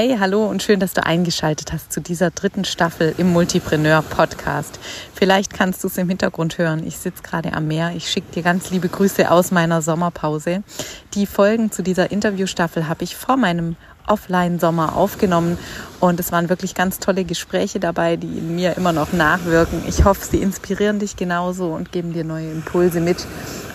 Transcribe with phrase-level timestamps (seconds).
[0.00, 4.78] Hey, hallo und schön, dass du eingeschaltet hast zu dieser dritten Staffel im Multipreneur Podcast.
[5.12, 6.86] Vielleicht kannst du es im Hintergrund hören.
[6.86, 7.90] Ich sitze gerade am Meer.
[7.96, 10.62] Ich schicke dir ganz liebe Grüße aus meiner Sommerpause.
[11.14, 13.74] Die Folgen zu dieser Interviewstaffel habe ich vor meinem
[14.06, 15.58] Offline-Sommer aufgenommen
[15.98, 19.82] und es waren wirklich ganz tolle Gespräche dabei, die in mir immer noch nachwirken.
[19.88, 23.26] Ich hoffe, sie inspirieren dich genauso und geben dir neue Impulse mit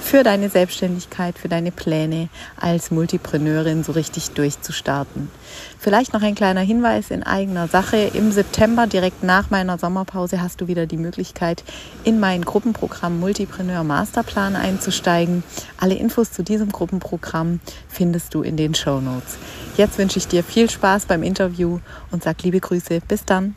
[0.04, 2.28] für deine Selbstständigkeit, für deine Pläne
[2.60, 5.32] als Multipreneurin so richtig durchzustarten.
[5.80, 7.98] Vielleicht noch ein kleiner Hinweis in eigener Sache.
[8.14, 11.64] Im September, direkt nach meiner Sommerpause, hast du wieder die Möglichkeit,
[12.04, 15.42] in mein Gruppenprogramm Multipreneur Masterplan einzusteigen.
[15.80, 19.38] Alle Infos zu diesem Gruppenprogramm findest du in den Show Notes.
[19.78, 21.80] Jetzt wünsche ich dir viel Spaß beim Interview
[22.12, 23.00] und sag liebe Grüße.
[23.08, 23.56] Bis dann.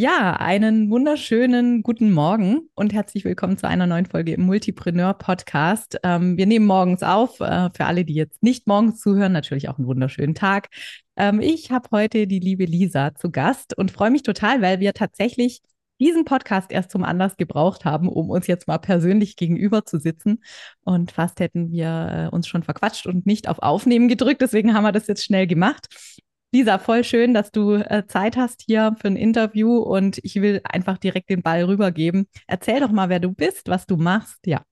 [0.00, 5.98] Ja, einen wunderschönen guten Morgen und herzlich willkommen zu einer neuen Folge im Multipreneur Podcast.
[6.04, 7.40] Ähm, wir nehmen morgens auf.
[7.40, 10.68] Äh, für alle, die jetzt nicht morgens zuhören, natürlich auch einen wunderschönen Tag.
[11.16, 14.94] Ähm, ich habe heute die liebe Lisa zu Gast und freue mich total, weil wir
[14.94, 15.62] tatsächlich
[15.98, 20.44] diesen Podcast erst zum Anlass gebraucht haben, um uns jetzt mal persönlich gegenüber zu sitzen.
[20.84, 24.42] Und fast hätten wir äh, uns schon verquatscht und nicht auf Aufnehmen gedrückt.
[24.42, 25.88] Deswegen haben wir das jetzt schnell gemacht.
[26.52, 30.62] Lisa, voll schön, dass du äh, Zeit hast hier für ein Interview und ich will
[30.64, 32.26] einfach direkt den Ball rübergeben.
[32.46, 34.46] Erzähl doch mal, wer du bist, was du machst.
[34.46, 34.62] Ja.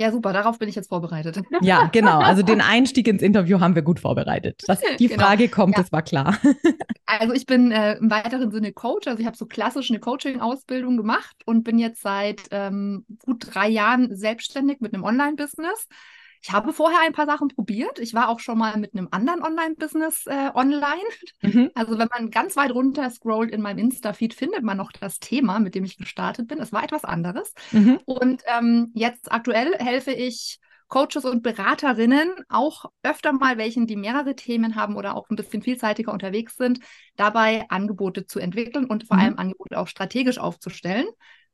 [0.00, 1.40] Ja, super, darauf bin ich jetzt vorbereitet.
[1.60, 2.20] Ja, genau.
[2.20, 4.62] Also den Einstieg ins Interview haben wir gut vorbereitet.
[4.68, 5.24] Dass die genau.
[5.24, 5.82] Frage kommt, ja.
[5.82, 6.38] das war klar.
[7.10, 9.08] Also ich bin äh, im weiteren Sinne Coach.
[9.08, 13.66] Also ich habe so klassisch eine Coaching-Ausbildung gemacht und bin jetzt seit ähm, gut drei
[13.66, 15.88] Jahren selbstständig mit einem Online-Business.
[16.42, 17.98] Ich habe vorher ein paar Sachen probiert.
[17.98, 21.02] Ich war auch schon mal mit einem anderen Online-Business äh, online.
[21.42, 21.70] Mhm.
[21.78, 25.60] Also wenn man ganz weit runter scrollt in meinem Insta-Feed, findet man noch das Thema,
[25.60, 26.58] mit dem ich gestartet bin.
[26.58, 27.52] Es war etwas anderes.
[27.72, 28.00] Mhm.
[28.04, 30.58] Und ähm, jetzt aktuell helfe ich
[30.88, 35.62] Coaches und Beraterinnen, auch öfter mal welchen, die mehrere Themen haben oder auch ein bisschen
[35.62, 36.80] vielseitiger unterwegs sind,
[37.16, 39.22] dabei Angebote zu entwickeln und vor mhm.
[39.22, 41.06] allem Angebote auch strategisch aufzustellen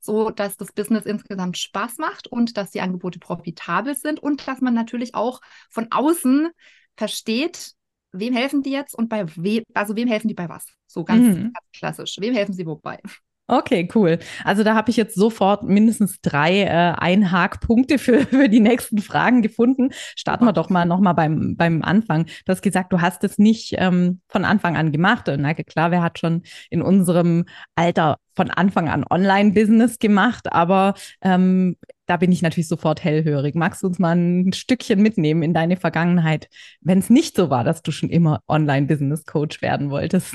[0.04, 4.60] so dass das Business insgesamt Spaß macht und dass die Angebote profitabel sind und dass
[4.60, 6.50] man natürlich auch von außen
[6.96, 7.72] versteht,
[8.12, 10.66] wem helfen die jetzt und bei wem, also wem helfen die bei was?
[10.86, 11.52] So ganz, mhm.
[11.52, 12.16] ganz klassisch.
[12.20, 13.00] Wem helfen sie wobei?
[13.46, 14.18] Okay, cool.
[14.42, 19.42] Also da habe ich jetzt sofort mindestens drei äh, Einhakpunkte für, für die nächsten Fragen
[19.42, 19.90] gefunden.
[20.16, 22.24] Starten wir doch mal nochmal beim, beim Anfang.
[22.24, 25.30] Du hast gesagt, du hast es nicht ähm, von Anfang an gemacht.
[25.36, 27.44] Na klar, wer hat schon in unserem
[27.74, 33.54] Alter von Anfang an Online-Business gemacht, aber ähm, da bin ich natürlich sofort hellhörig.
[33.54, 36.48] Magst du uns mal ein Stückchen mitnehmen in deine Vergangenheit,
[36.80, 40.34] wenn es nicht so war, dass du schon immer Online-Business-Coach werden wolltest?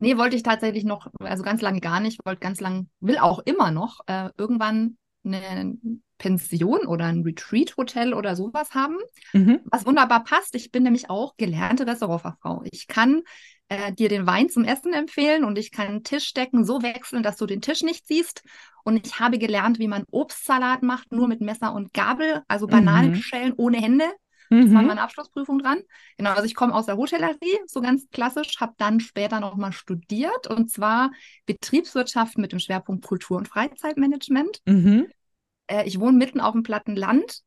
[0.00, 3.38] Nee, wollte ich tatsächlich noch, also ganz lange gar nicht, wollte ganz lang, will auch
[3.38, 5.76] immer noch äh, irgendwann eine
[6.18, 8.96] Pension oder ein Retreat-Hotel oder sowas haben,
[9.32, 9.60] mhm.
[9.64, 10.54] was wunderbar passt.
[10.54, 12.62] Ich bin nämlich auch gelernte Restaurantfachfrau.
[12.70, 13.22] Ich kann
[13.68, 17.46] äh, dir den Wein zum Essen empfehlen und ich kann Tischdecken so wechseln, dass du
[17.46, 18.42] den Tisch nicht siehst.
[18.84, 22.66] Und ich habe gelernt, wie man Obstsalat macht, nur mit Messer und Gabel, also
[23.10, 23.14] mhm.
[23.16, 24.04] schälen ohne Hände.
[24.50, 24.88] Das war mhm.
[24.88, 25.78] meine Abschlussprüfung dran.
[26.16, 30.46] Genau, also ich komme aus der Hotellerie, so ganz klassisch, habe dann später nochmal studiert
[30.48, 31.10] und zwar
[31.46, 34.60] Betriebswirtschaft mit dem Schwerpunkt Kultur- und Freizeitmanagement.
[34.66, 35.06] Mhm.
[35.66, 37.40] Äh, ich wohne mitten auf dem platten Land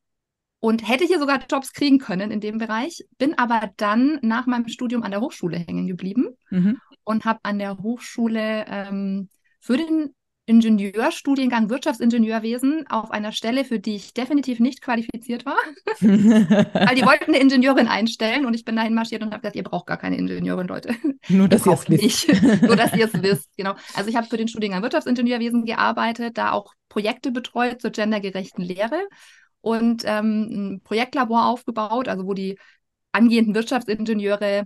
[0.60, 4.68] und hätte hier sogar Jobs kriegen können in dem Bereich, bin aber dann nach meinem
[4.68, 6.78] Studium an der Hochschule hängen geblieben mhm.
[7.04, 9.28] und habe an der Hochschule ähm,
[9.60, 10.14] für den
[10.48, 15.58] Ingenieurstudiengang Wirtschaftsingenieurwesen auf einer Stelle, für die ich definitiv nicht qualifiziert war.
[16.00, 19.62] Weil die wollten eine Ingenieurin einstellen und ich bin dahin marschiert und habe gesagt, ihr
[19.62, 20.94] braucht gar keine Ingenieurin, Leute.
[21.28, 22.62] Nur, dass ihr es wisst.
[22.62, 23.74] Nur, dass ihr es wisst, genau.
[23.94, 29.06] Also ich habe für den Studiengang Wirtschaftsingenieurwesen gearbeitet, da auch Projekte betreut zur gendergerechten Lehre
[29.60, 32.58] und ähm, ein Projektlabor aufgebaut, also wo die
[33.12, 34.64] angehenden Wirtschaftsingenieure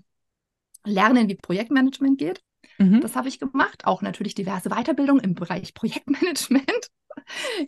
[0.84, 2.40] lernen, wie Projektmanagement geht.
[2.78, 3.00] Mhm.
[3.00, 3.84] Das habe ich gemacht.
[3.84, 6.88] Auch natürlich diverse Weiterbildungen im Bereich Projektmanagement.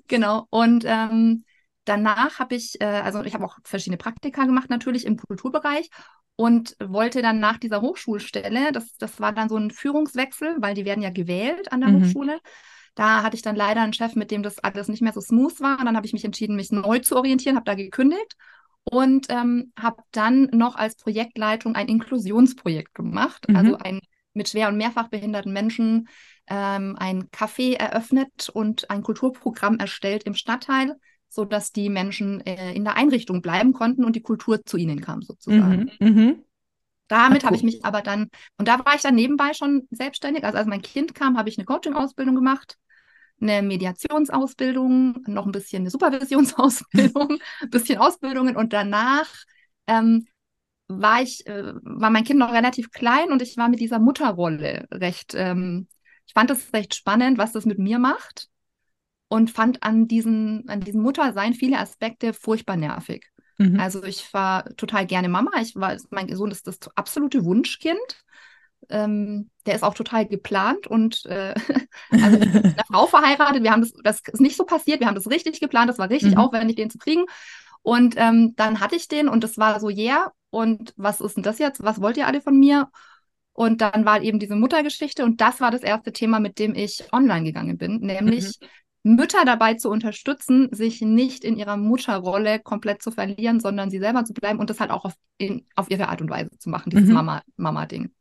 [0.08, 0.46] genau.
[0.50, 1.44] Und ähm,
[1.84, 5.90] danach habe ich, äh, also ich habe auch verschiedene Praktika gemacht, natürlich im Kulturbereich
[6.36, 10.84] und wollte dann nach dieser Hochschulstelle, das, das war dann so ein Führungswechsel, weil die
[10.84, 12.04] werden ja gewählt an der mhm.
[12.04, 12.40] Hochschule.
[12.94, 15.60] Da hatte ich dann leider einen Chef, mit dem das alles nicht mehr so smooth
[15.60, 15.78] war.
[15.78, 18.36] Und dann habe ich mich entschieden, mich neu zu orientieren, habe da gekündigt
[18.84, 23.56] und ähm, habe dann noch als Projektleitung ein Inklusionsprojekt gemacht, mhm.
[23.56, 24.00] also ein
[24.34, 26.08] mit schwer und mehrfach behinderten Menschen
[26.48, 30.96] ähm, ein Café eröffnet und ein Kulturprogramm erstellt im Stadtteil,
[31.28, 35.22] sodass die Menschen äh, in der Einrichtung bleiben konnten und die Kultur zu ihnen kam
[35.22, 35.90] sozusagen.
[36.00, 36.34] Mhm, mh.
[37.08, 37.46] Damit cool.
[37.46, 40.44] habe ich mich aber dann, und da war ich dann nebenbei schon selbstständig.
[40.44, 42.76] Also als mein Kind kam, habe ich eine Coaching-Ausbildung gemacht,
[43.40, 49.28] eine Mediationsausbildung, noch ein bisschen eine Supervisionsausbildung, ein bisschen Ausbildungen und danach
[49.86, 50.26] ähm,
[50.88, 54.86] war ich, äh, war mein Kind noch relativ klein und ich war mit dieser Mutterrolle
[54.90, 55.88] recht, ähm,
[56.26, 58.48] ich fand das recht spannend, was das mit mir macht
[59.28, 63.30] und fand an diesen, an diesem Muttersein viele Aspekte furchtbar nervig.
[63.58, 63.78] Mhm.
[63.78, 65.50] Also ich war total gerne Mama.
[65.60, 68.24] Ich war, mein Sohn ist das absolute Wunschkind.
[68.90, 71.54] Ähm, der ist auch total geplant und äh,
[72.10, 73.62] also mit einer Frau verheiratet.
[73.62, 75.00] Wir haben das, das ist nicht so passiert.
[75.00, 75.88] Wir haben das richtig geplant.
[75.88, 76.38] Das war richtig mhm.
[76.38, 77.24] aufwendig, den zu kriegen.
[77.82, 80.32] Und ähm, dann hatte ich den und das war so, yeah.
[80.54, 81.82] Und was ist denn das jetzt?
[81.82, 82.88] Was wollt ihr alle von mir?
[83.52, 87.04] Und dann war eben diese Muttergeschichte und das war das erste Thema, mit dem ich
[87.12, 88.58] online gegangen bin, nämlich
[89.02, 89.16] mhm.
[89.16, 94.24] Mütter dabei zu unterstützen, sich nicht in ihrer Mutterrolle komplett zu verlieren, sondern sie selber
[94.24, 96.90] zu bleiben und das halt auch auf, in, auf ihre Art und Weise zu machen,
[96.90, 97.40] dieses mhm.
[97.56, 98.12] Mama-Ding.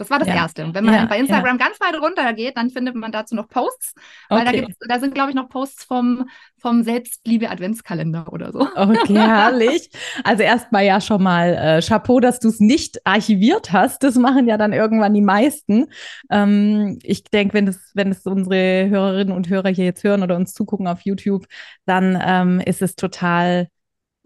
[0.00, 0.34] Das war das ja.
[0.34, 0.64] Erste.
[0.64, 1.66] Und wenn man ja, bei Instagram ja.
[1.66, 3.94] ganz weit runter geht, dann findet man dazu noch Posts,
[4.30, 4.66] weil okay.
[4.80, 6.26] da, da sind, glaube ich, noch Posts vom,
[6.56, 8.66] vom Selbstliebe-Adventskalender oder so.
[8.74, 9.90] Okay, herrlich.
[10.24, 14.02] Also erstmal ja schon mal äh, Chapeau, dass du es nicht archiviert hast.
[14.02, 15.88] Das machen ja dann irgendwann die meisten.
[16.30, 20.36] Ähm, ich denke, wenn es wenn es unsere Hörerinnen und Hörer hier jetzt hören oder
[20.36, 21.46] uns zugucken auf YouTube,
[21.84, 23.68] dann ähm, ist es total,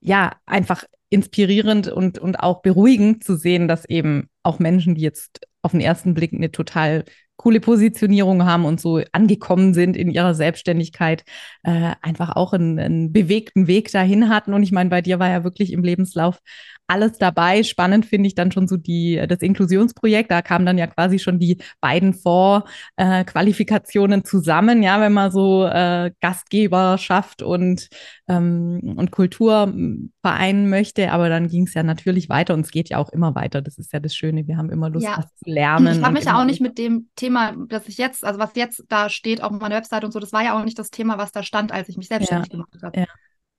[0.00, 5.40] ja, einfach inspirierend und, und auch beruhigend zu sehen, dass eben auch Menschen, die jetzt
[5.64, 7.04] auf den ersten Blick eine total
[7.36, 11.24] coole Positionierung haben und so angekommen sind in ihrer Selbstständigkeit,
[11.62, 14.54] äh, einfach auch einen, einen bewegten Weg dahin hatten.
[14.54, 16.40] Und ich meine, bei dir war ja wirklich im Lebenslauf
[16.86, 17.62] alles dabei.
[17.62, 20.30] Spannend finde ich dann schon so die, das Inklusionsprojekt.
[20.30, 25.66] Da kamen dann ja quasi schon die beiden Vorqualifikationen äh, zusammen, ja, wenn man so
[25.66, 27.88] äh, Gastgeberschaft und,
[28.28, 29.74] ähm, und Kultur
[30.20, 31.10] vereinen möchte.
[31.12, 33.60] Aber dann ging es ja natürlich weiter und es geht ja auch immer weiter.
[33.62, 34.46] Das ist ja das Schöne.
[34.46, 35.16] Wir haben immer Lust, ja.
[35.16, 35.98] was zu lernen.
[35.98, 38.84] Ich habe mich ja auch nicht mit dem Thema, das ich jetzt, also was jetzt
[38.88, 41.32] da steht auf meiner Website und so, das war ja auch nicht das Thema, was
[41.32, 42.52] da stand, als ich mich selbstständig ja.
[42.52, 43.00] gemacht habe.
[43.00, 43.06] Ja.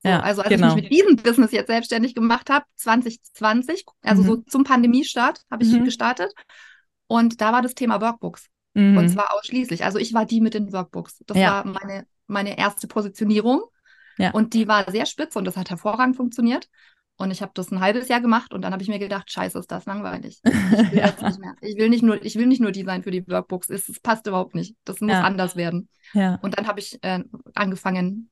[0.03, 0.69] So, ja, also als genau.
[0.69, 4.27] ich mich mit diesem Business jetzt selbstständig gemacht habe, 2020, also mhm.
[4.27, 5.85] so zum Pandemiestart habe ich mhm.
[5.85, 6.31] gestartet.
[7.07, 8.47] Und da war das Thema Workbooks.
[8.75, 8.97] Mhm.
[8.97, 9.83] Und zwar ausschließlich.
[9.83, 11.23] Also ich war die mit den Workbooks.
[11.25, 11.51] Das ja.
[11.51, 13.63] war meine, meine erste Positionierung.
[14.17, 14.31] Ja.
[14.31, 16.69] Und die war sehr spitz und das hat hervorragend funktioniert.
[17.17, 19.57] Und ich habe das ein halbes Jahr gemacht und dann habe ich mir gedacht, scheiße,
[19.57, 20.41] ist das langweilig.
[20.45, 21.13] Ich will, ja.
[21.27, 21.55] nicht, mehr.
[21.61, 23.69] Ich will nicht nur, ich will nicht nur die sein für die Workbooks.
[23.69, 24.75] Es, es passt überhaupt nicht.
[24.83, 25.21] Das muss ja.
[25.21, 25.87] anders werden.
[26.13, 26.35] Ja.
[26.41, 27.23] Und dann habe ich äh,
[27.53, 28.29] angefangen,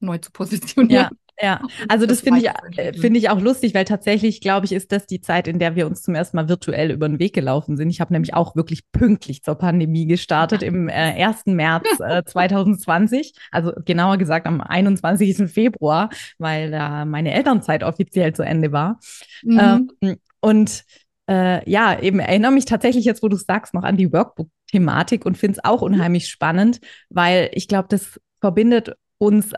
[0.00, 1.10] neu zu positionieren.
[1.40, 1.60] Ja.
[1.88, 4.92] Also das, das finde ich, äh, finde ich auch lustig, weil tatsächlich, glaube ich, ist
[4.92, 7.76] das die Zeit, in der wir uns zum ersten Mal virtuell über den Weg gelaufen
[7.76, 7.90] sind.
[7.90, 11.46] Ich habe nämlich auch wirklich pünktlich zur Pandemie gestartet im äh, 1.
[11.46, 15.50] März äh, 2020, also genauer gesagt am 21.
[15.50, 19.00] Februar, weil da äh, meine Elternzeit offiziell zu Ende war.
[19.42, 19.90] Mhm.
[20.00, 20.84] Ähm, und
[21.28, 25.38] äh, ja, eben erinnere mich tatsächlich jetzt, wo du sagst, noch an die Workbook-Thematik und
[25.38, 26.80] finde es auch unheimlich spannend,
[27.10, 29.52] weil ich glaube, das verbindet uns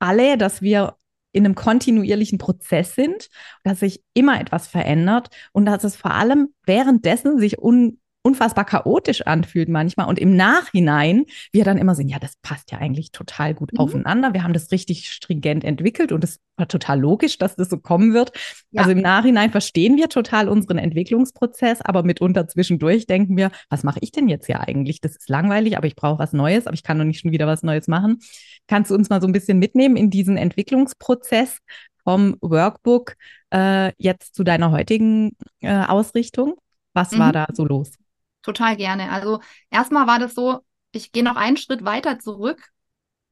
[0.00, 0.96] alle, dass wir
[1.32, 3.28] in einem kontinuierlichen Prozess sind,
[3.62, 9.26] dass sich immer etwas verändert und dass es vor allem währenddessen sich un unfassbar chaotisch
[9.26, 13.54] anfühlt manchmal und im Nachhinein wir dann immer sehen, ja, das passt ja eigentlich total
[13.54, 13.78] gut mhm.
[13.78, 14.34] aufeinander.
[14.34, 18.12] Wir haben das richtig stringent entwickelt und es war total logisch, dass das so kommen
[18.12, 18.32] wird.
[18.72, 18.82] Ja.
[18.82, 24.00] Also im Nachhinein verstehen wir total unseren Entwicklungsprozess, aber mitunter zwischendurch denken wir, was mache
[24.02, 25.00] ich denn jetzt ja eigentlich?
[25.00, 27.46] Das ist langweilig, aber ich brauche was Neues, aber ich kann doch nicht schon wieder
[27.46, 28.18] was Neues machen.
[28.66, 31.58] Kannst du uns mal so ein bisschen mitnehmen in diesen Entwicklungsprozess
[32.04, 33.14] vom Workbook
[33.50, 36.56] äh, jetzt zu deiner heutigen äh, Ausrichtung?
[36.92, 37.18] Was mhm.
[37.18, 37.92] war da so los?
[38.42, 39.10] Total gerne.
[39.10, 40.60] Also erstmal war das so,
[40.92, 42.70] ich gehe noch einen Schritt weiter zurück,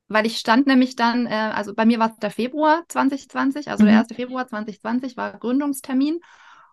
[0.09, 3.85] weil ich stand nämlich dann, äh, also bei mir war es der Februar 2020, also
[3.85, 3.89] mhm.
[3.89, 4.15] der 1.
[4.15, 6.21] Februar 2020 war Gründungstermin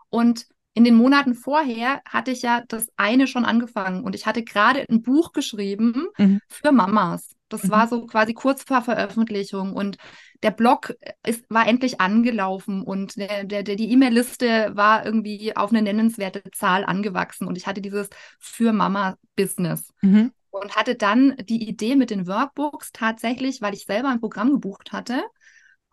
[0.10, 4.44] und in den Monaten vorher hatte ich ja das eine schon angefangen und ich hatte
[4.44, 6.40] gerade ein Buch geschrieben mhm.
[6.50, 7.35] für Mamas.
[7.50, 7.72] Das mhm.
[7.72, 9.98] war so quasi kurz vor Veröffentlichung und
[10.44, 15.82] der Blog ist, war endlich angelaufen und der, der, die E-Mail-Liste war irgendwie auf eine
[15.82, 18.10] nennenswerte Zahl angewachsen und ich hatte dieses
[18.40, 19.90] für Mama-Business.
[20.02, 20.32] Mhm.
[20.50, 24.94] Und hatte dann die Idee mit den Workbooks tatsächlich, weil ich selber ein Programm gebucht
[24.94, 25.22] hatte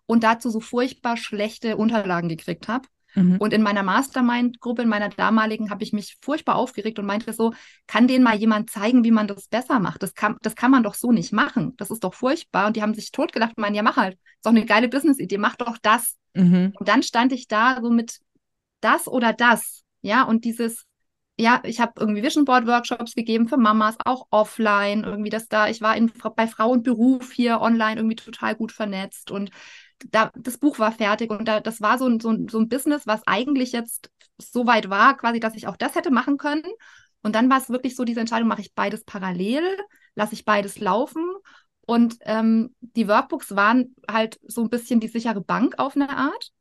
[0.06, 3.36] und dazu so furchtbar schlechte Unterlagen gekriegt habe Mhm.
[3.38, 7.52] Und in meiner Mastermind-Gruppe, in meiner damaligen, habe ich mich furchtbar aufgeregt und meinte so,
[7.86, 10.02] kann denen mal jemand zeigen, wie man das besser macht?
[10.02, 11.74] Das kann, das kann man doch so nicht machen.
[11.76, 12.66] Das ist doch furchtbar.
[12.66, 14.14] Und die haben sich totgelacht und meinen, ja, mach halt.
[14.14, 16.16] Ist doch eine geile Business-Idee, mach doch das.
[16.34, 16.72] Mhm.
[16.78, 18.20] Und dann stand ich da so mit
[18.80, 19.82] das oder das.
[20.00, 20.84] Ja, und dieses,
[21.38, 25.68] ja, ich habe irgendwie Vision Board Workshops gegeben für Mamas, auch offline, irgendwie das da.
[25.68, 29.50] Ich war in, bei Frau und Beruf hier online irgendwie total gut vernetzt und
[30.10, 32.68] da, das Buch war fertig und da, das war so ein, so, ein, so ein
[32.68, 36.64] Business, was eigentlich jetzt so weit war, quasi, dass ich auch das hätte machen können.
[37.22, 39.62] Und dann war es wirklich so diese Entscheidung, mache ich beides parallel,
[40.14, 41.24] lasse ich beides laufen.
[41.86, 46.52] Und ähm, die Workbooks waren halt so ein bisschen die sichere Bank auf eine Art.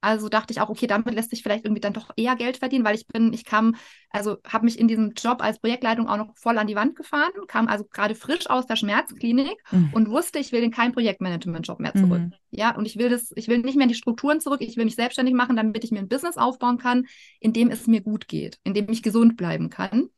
[0.00, 2.84] Also dachte ich auch, okay, damit lässt sich vielleicht irgendwie dann doch eher Geld verdienen,
[2.84, 3.76] weil ich bin, ich kam,
[4.08, 7.30] also habe mich in diesem Job als Projektleitung auch noch voll an die Wand gefahren,
[7.48, 9.90] kam also gerade frisch aus der Schmerzklinik mhm.
[9.92, 12.20] und wusste, ich will in keinen Projektmanagement-Job mehr zurück.
[12.20, 12.32] Mhm.
[12.50, 14.86] Ja, und ich will das, ich will nicht mehr in die Strukturen zurück, ich will
[14.86, 17.06] mich selbstständig machen, damit ich mir ein Business aufbauen kann,
[17.38, 20.08] in dem es mir gut geht, in dem ich gesund bleiben kann.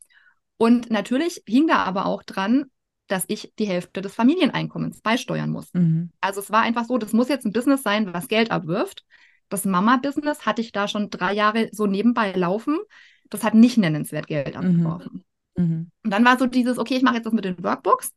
[0.59, 2.67] Und natürlich hing da aber auch dran,
[3.09, 5.75] dass ich die Hälfte des Familieneinkommens beisteuern muss.
[5.75, 6.11] Mhm.
[6.21, 9.05] Also es war einfach so, das muss jetzt ein Business sein, was Geld abwirft
[9.53, 12.79] das Mama-Business hatte ich da schon drei Jahre so nebenbei laufen.
[13.31, 15.25] Das hat nicht nennenswert Geld abgeworfen.
[15.57, 15.65] Mhm.
[15.65, 15.91] Mhm.
[16.05, 18.13] Und dann war so dieses, okay, ich mache jetzt das mit den Workbooks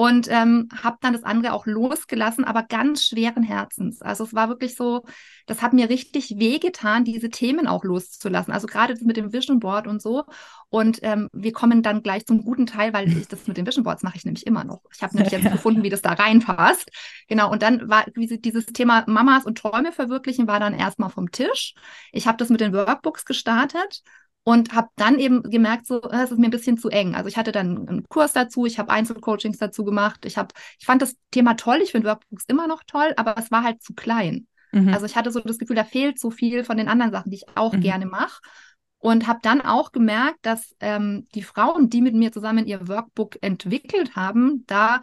[0.00, 4.00] und ähm, habe dann das andere auch losgelassen, aber ganz schweren Herzens.
[4.00, 5.04] Also es war wirklich so,
[5.44, 8.50] das hat mir richtig wehgetan, diese Themen auch loszulassen.
[8.50, 10.24] Also gerade mit dem Vision Board und so.
[10.70, 13.84] Und ähm, wir kommen dann gleich zum guten Teil, weil ich das mit den Vision
[13.84, 14.80] Boards mache ich nämlich immer noch.
[14.90, 16.90] Ich habe nämlich jetzt gefunden, wie das da reinpasst.
[17.28, 17.52] Genau.
[17.52, 21.74] Und dann war dieses Thema Mamas und Träume verwirklichen war dann erstmal vom Tisch.
[22.10, 24.00] Ich habe das mit den Workbooks gestartet
[24.42, 27.14] und habe dann eben gemerkt, so, äh, es ist mir ein bisschen zu eng.
[27.14, 30.24] Also ich hatte dann einen Kurs dazu, ich habe Einzelcoachings dazu gemacht.
[30.24, 33.50] Ich habe, ich fand das Thema toll, ich finde Workbooks immer noch toll, aber es
[33.50, 34.46] war halt zu klein.
[34.72, 34.94] Mhm.
[34.94, 37.36] Also ich hatte so das Gefühl, da fehlt so viel von den anderen Sachen, die
[37.36, 37.80] ich auch mhm.
[37.80, 38.40] gerne mache.
[38.98, 43.38] Und habe dann auch gemerkt, dass ähm, die Frauen, die mit mir zusammen ihr Workbook
[43.40, 45.00] entwickelt haben, da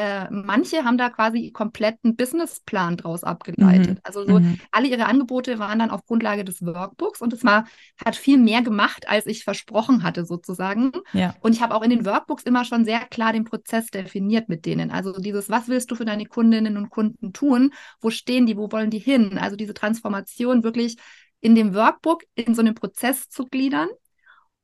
[0.00, 3.96] äh, manche haben da quasi kompletten Businessplan draus abgeleitet.
[3.96, 4.00] Mhm.
[4.02, 4.58] Also so mhm.
[4.70, 7.66] alle ihre Angebote waren dann auf Grundlage des Workbooks und es war,
[8.02, 10.92] hat viel mehr gemacht, als ich versprochen hatte, sozusagen.
[11.12, 11.34] Ja.
[11.40, 14.64] Und ich habe auch in den Workbooks immer schon sehr klar den Prozess definiert mit
[14.64, 14.90] denen.
[14.90, 17.74] Also dieses, was willst du für deine Kundinnen und Kunden tun?
[18.00, 18.56] Wo stehen die?
[18.56, 19.36] Wo wollen die hin?
[19.36, 20.96] Also diese Transformation wirklich
[21.40, 23.88] in dem Workbook in so einen Prozess zu gliedern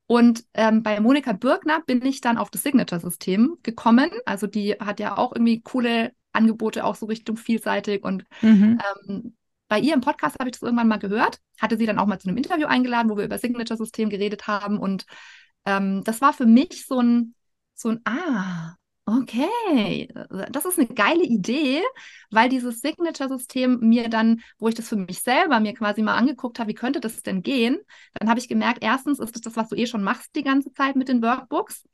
[0.06, 4.10] und ähm, bei Monika Birkner bin ich dann auf das Signature-System gekommen.
[4.24, 8.04] Also die hat ja auch irgendwie coole Angebote, auch so Richtung vielseitig.
[8.04, 8.78] Und mhm.
[9.08, 9.36] ähm,
[9.68, 12.20] bei ihr im Podcast habe ich das irgendwann mal gehört, hatte sie dann auch mal
[12.20, 14.78] zu einem Interview eingeladen, wo wir über Signature-System geredet haben.
[14.78, 15.06] Und
[15.64, 17.34] ähm, das war für mich so ein,
[17.74, 18.76] so ein, ah,
[19.08, 20.08] Okay,
[20.50, 21.80] das ist eine geile Idee,
[22.30, 26.58] weil dieses Signature-System mir dann, wo ich das für mich selber mir quasi mal angeguckt
[26.58, 27.78] habe, wie könnte das denn gehen,
[28.14, 30.72] dann habe ich gemerkt, erstens ist das das, was du eh schon machst die ganze
[30.72, 31.84] Zeit mit den Workbooks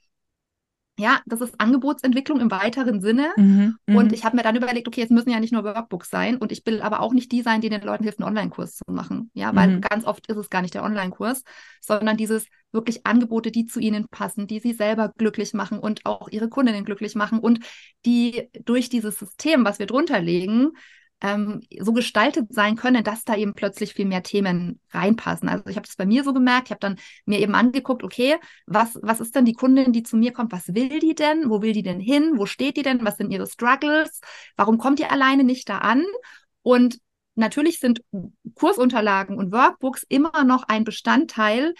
[0.98, 3.32] ja, das ist Angebotsentwicklung im weiteren Sinne.
[3.36, 4.14] Mhm, und mhm.
[4.14, 6.64] ich habe mir dann überlegt, okay, es müssen ja nicht nur Workbooks sein und ich
[6.66, 9.30] will aber auch nicht die sein, die den Leuten hilft, einen Online-Kurs zu machen.
[9.32, 9.80] Ja, weil mhm.
[9.80, 11.44] ganz oft ist es gar nicht der Online-Kurs,
[11.80, 16.28] sondern dieses wirklich Angebote, die zu ihnen passen, die sie selber glücklich machen und auch
[16.28, 17.60] ihre Kundinnen glücklich machen und
[18.04, 20.72] die durch dieses System, was wir drunter legen,
[21.22, 25.48] ähm, so gestaltet sein können, dass da eben plötzlich viel mehr Themen reinpassen.
[25.48, 28.36] Also ich habe das bei mir so gemerkt, ich habe dann mir eben angeguckt, okay,
[28.66, 31.48] was, was ist denn die Kundin, die zu mir kommt, was will die denn?
[31.48, 32.32] Wo will die denn hin?
[32.36, 33.04] Wo steht die denn?
[33.04, 34.20] Was sind ihre Struggles?
[34.56, 36.04] Warum kommt die alleine nicht da an?
[36.62, 36.98] Und
[37.36, 38.02] natürlich sind
[38.56, 41.74] Kursunterlagen und Workbooks immer noch ein Bestandteil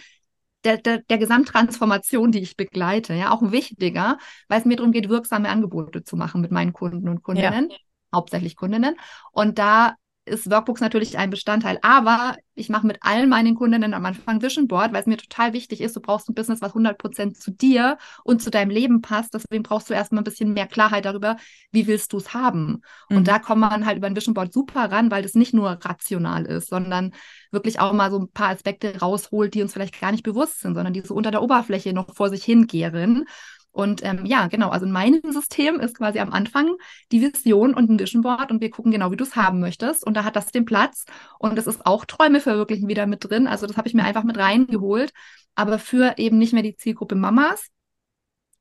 [0.62, 4.92] der, der, der Gesamttransformation, die ich begleite, ja, auch ein wichtiger, weil es mir darum
[4.92, 7.70] geht, wirksame Angebote zu machen mit meinen Kunden und Kundinnen.
[7.70, 7.76] Ja
[8.12, 8.96] hauptsächlich Kundinnen.
[9.32, 11.78] Und da ist Workbooks natürlich ein Bestandteil.
[11.82, 15.52] Aber ich mache mit allen meinen Kundinnen am Anfang Vision Board, weil es mir total
[15.52, 19.34] wichtig ist, du brauchst ein Business, was 100% zu dir und zu deinem Leben passt.
[19.34, 21.36] Deswegen brauchst du erstmal ein bisschen mehr Klarheit darüber,
[21.72, 22.82] wie willst du es haben.
[23.08, 23.16] Mhm.
[23.16, 25.70] Und da kommt man halt über ein Vision Board super ran, weil das nicht nur
[25.70, 27.12] rational ist, sondern
[27.50, 30.74] wirklich auch mal so ein paar Aspekte rausholt, die uns vielleicht gar nicht bewusst sind,
[30.74, 33.24] sondern die so unter der Oberfläche noch vor sich hingären.
[33.72, 36.76] Und ähm, ja, genau, also in meinem System ist quasi am Anfang
[37.10, 40.06] die Vision und ein Vision Board und wir gucken genau, wie du es haben möchtest.
[40.06, 41.06] Und da hat das den Platz.
[41.38, 43.46] Und es ist auch Träume verwirklichen wieder mit drin.
[43.46, 45.12] Also das habe ich mir einfach mit reingeholt.
[45.54, 47.68] Aber für eben nicht mehr die Zielgruppe Mamas,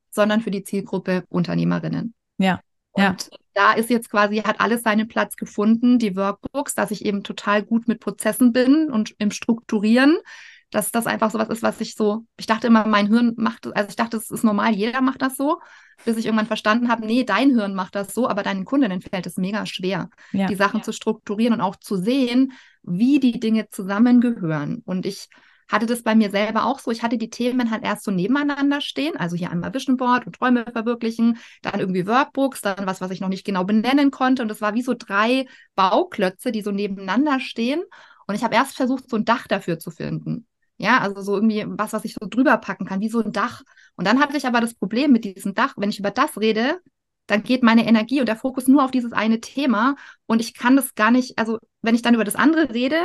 [0.09, 2.13] sondern für die Zielgruppe Unternehmerinnen.
[2.37, 2.61] Ja.
[2.91, 3.15] Und ja.
[3.53, 7.63] da ist jetzt quasi, hat alles seinen Platz gefunden, die Workbooks, dass ich eben total
[7.63, 10.17] gut mit Prozessen bin und im Strukturieren
[10.71, 13.67] dass das einfach so was ist, was ich so, ich dachte immer, mein Hirn macht,
[13.75, 15.59] also ich dachte, es ist normal, jeder macht das so,
[16.05, 19.27] bis ich irgendwann verstanden habe, nee, dein Hirn macht das so, aber deinen Kundinnen fällt
[19.27, 20.47] es mega schwer, ja.
[20.47, 20.83] die Sachen ja.
[20.83, 24.81] zu strukturieren und auch zu sehen, wie die Dinge zusammengehören.
[24.85, 25.27] Und ich
[25.67, 26.91] hatte das bei mir selber auch so.
[26.91, 29.15] Ich hatte die Themen halt erst so nebeneinander stehen.
[29.15, 33.21] Also hier einmal Vision Board und Träume verwirklichen, dann irgendwie Workbooks, dann was, was ich
[33.21, 34.41] noch nicht genau benennen konnte.
[34.41, 37.81] Und das war wie so drei Bauklötze, die so nebeneinander stehen.
[38.27, 40.45] Und ich habe erst versucht, so ein Dach dafür zu finden.
[40.81, 43.61] Ja, also so irgendwie was, was ich so drüber packen kann, wie so ein Dach.
[43.95, 46.81] Und dann hatte ich aber das Problem mit diesem Dach, wenn ich über das rede,
[47.27, 49.95] dann geht meine Energie und der Fokus nur auf dieses eine Thema
[50.25, 52.99] und ich kann das gar nicht, also wenn ich dann über das andere rede,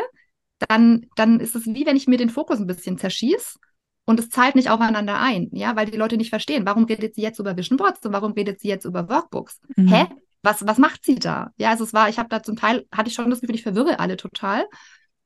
[0.69, 3.59] dann, dann ist es wie wenn ich mir den Fokus ein bisschen zerschieß
[4.07, 7.21] und es zahlt nicht aufeinander ein, ja, weil die Leute nicht verstehen, warum redet sie
[7.21, 9.61] jetzt über Vision Boards und warum redet sie jetzt über Workbooks?
[9.77, 9.89] Mhm.
[9.89, 10.07] Hä?
[10.43, 11.51] Was, was macht sie da?
[11.59, 13.65] Ja, also es war, ich habe da zum Teil, hatte ich schon das Gefühl, ich
[13.65, 14.65] verwirre alle total.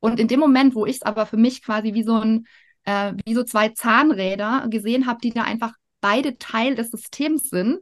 [0.01, 2.47] Und in dem Moment, wo ich es aber für mich quasi wie so ein,
[2.85, 7.79] äh, wie so zwei Zahnräder gesehen habe, die da einfach beide Teil des Systems sind,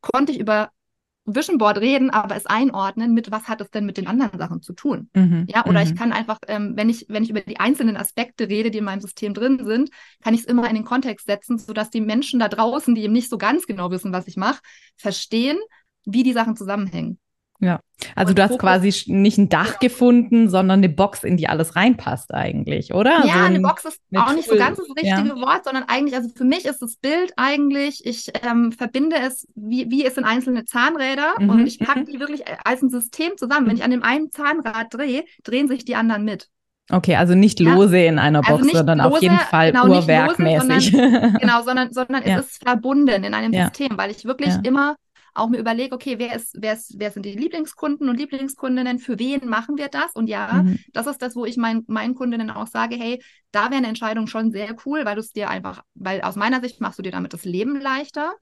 [0.00, 0.70] konnte ich über
[1.26, 4.60] Vision Board reden, aber es einordnen mit, was hat es denn mit den anderen Sachen
[4.60, 5.08] zu tun?
[5.14, 5.46] Mhm.
[5.48, 5.90] Ja, oder mhm.
[5.90, 8.84] ich kann einfach, ähm, wenn ich, wenn ich über die einzelnen Aspekte rede, die in
[8.84, 9.90] meinem System drin sind,
[10.22, 13.14] kann ich es immer in den Kontext setzen, sodass die Menschen da draußen, die eben
[13.14, 14.60] nicht so ganz genau wissen, was ich mache,
[14.96, 15.58] verstehen,
[16.04, 17.18] wie die Sachen zusammenhängen.
[17.60, 17.80] Ja,
[18.14, 19.78] also und du hast Fokus, quasi nicht ein Dach ja.
[19.80, 23.24] gefunden, sondern eine Box, in die alles reinpasst eigentlich, oder?
[23.24, 25.40] Ja, so eine Box ist auch nicht so ganz das richtige ja.
[25.40, 29.90] Wort, sondern eigentlich, also für mich ist das Bild eigentlich, ich ähm, verbinde es, wie,
[29.90, 31.50] wie es sind einzelne Zahnräder mhm.
[31.50, 32.06] und ich packe mhm.
[32.06, 33.68] die wirklich als ein System zusammen.
[33.68, 36.48] Wenn ich an dem einen Zahnrad drehe, drehen sich die anderen mit.
[36.90, 38.08] Okay, also nicht lose ja.
[38.10, 40.92] in einer also Box, also sondern lose, auf jeden Fall genau, uhrwerkmäßig.
[40.92, 44.96] Lose, sondern, genau, sondern, sondern es ist verbunden in einem System, weil ich wirklich immer
[45.34, 49.18] auch mir überlege, okay, wer ist, wer ist, wer sind die Lieblingskunden und Lieblingskundinnen, für
[49.18, 50.12] wen machen wir das?
[50.14, 50.78] Und ja, mhm.
[50.92, 54.28] das ist das, wo ich mein, meinen Kundinnen auch sage, hey, da wäre eine Entscheidung
[54.28, 57.12] schon sehr cool, weil du es dir einfach, weil aus meiner Sicht machst du dir
[57.12, 58.32] damit das Leben leichter.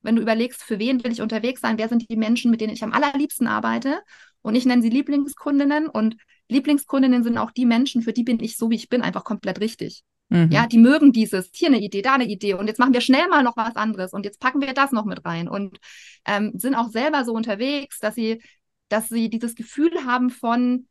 [0.00, 2.72] Wenn du überlegst, für wen will ich unterwegs sein, wer sind die Menschen, mit denen
[2.72, 4.00] ich am allerliebsten arbeite?
[4.40, 6.16] Und ich nenne sie Lieblingskundinnen und
[6.48, 9.60] Lieblingskundinnen sind auch die Menschen, für die bin ich so, wie ich bin, einfach komplett
[9.60, 10.02] richtig.
[10.30, 10.50] Mhm.
[10.50, 13.28] Ja, die mögen dieses, hier eine Idee, da eine Idee und jetzt machen wir schnell
[13.28, 15.78] mal noch was anderes und jetzt packen wir das noch mit rein und
[16.26, 18.42] ähm, sind auch selber so unterwegs, dass sie,
[18.88, 20.86] dass sie dieses Gefühl haben von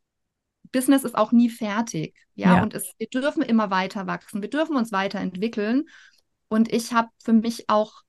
[0.72, 2.14] Business ist auch nie fertig.
[2.34, 2.62] Ja, ja.
[2.62, 5.84] und es, wir dürfen immer weiter wachsen, wir dürfen uns weiterentwickeln.
[6.48, 8.02] Und ich habe für mich auch,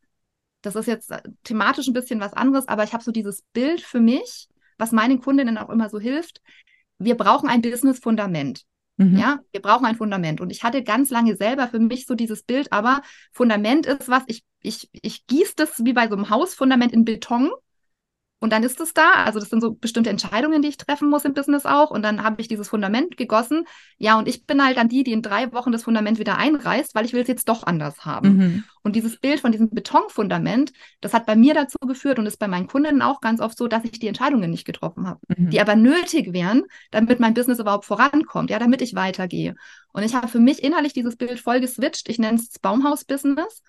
[0.62, 3.82] das ist jetzt äh, thematisch ein bisschen was anderes, aber ich habe so dieses Bild
[3.82, 6.42] für mich, was meinen Kundinnen auch immer so hilft.
[7.00, 8.64] Wir brauchen ein Business-Fundament.
[8.98, 9.18] Mhm.
[9.18, 10.42] Ja, wir brauchen ein Fundament.
[10.42, 13.02] Und ich hatte ganz lange selber für mich so dieses Bild, aber
[13.32, 17.52] Fundament ist was, ich, ich, ich gieße das wie bei so einem Hausfundament in Beton
[18.40, 19.12] und dann ist es da.
[19.26, 21.92] Also das sind so bestimmte Entscheidungen, die ich treffen muss im Business auch.
[21.92, 23.66] Und dann habe ich dieses Fundament gegossen.
[23.98, 26.96] Ja, und ich bin halt dann die, die in drei Wochen das Fundament wieder einreißt,
[26.96, 28.38] weil ich will es jetzt doch anders haben.
[28.38, 28.64] Mhm.
[28.82, 32.48] Und dieses Bild von diesem Betonfundament, das hat bei mir dazu geführt und ist bei
[32.48, 35.50] meinen Kunden auch ganz oft so, dass ich die Entscheidungen nicht getroffen habe, mhm.
[35.50, 39.56] die aber nötig wären, damit mein Business überhaupt vorankommt, ja, damit ich weitergehe.
[39.92, 42.08] Und ich habe für mich innerlich dieses Bild voll geswitcht.
[42.08, 43.62] Ich nenne es Baumhaus-Business.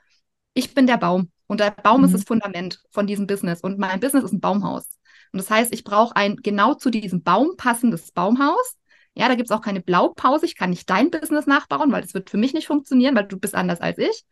[0.55, 1.31] Ich bin der Baum.
[1.47, 2.07] Und der Baum mhm.
[2.07, 3.61] ist das Fundament von diesem Business.
[3.61, 4.99] Und mein Business ist ein Baumhaus.
[5.33, 8.77] Und das heißt, ich brauche ein genau zu diesem Baum passendes Baumhaus.
[9.15, 10.47] Ja, da gibt es auch keine Blaupause.
[10.47, 13.39] Ich kann nicht dein Business nachbauen, weil das wird für mich nicht funktionieren, weil du
[13.39, 14.25] bist anders als ich.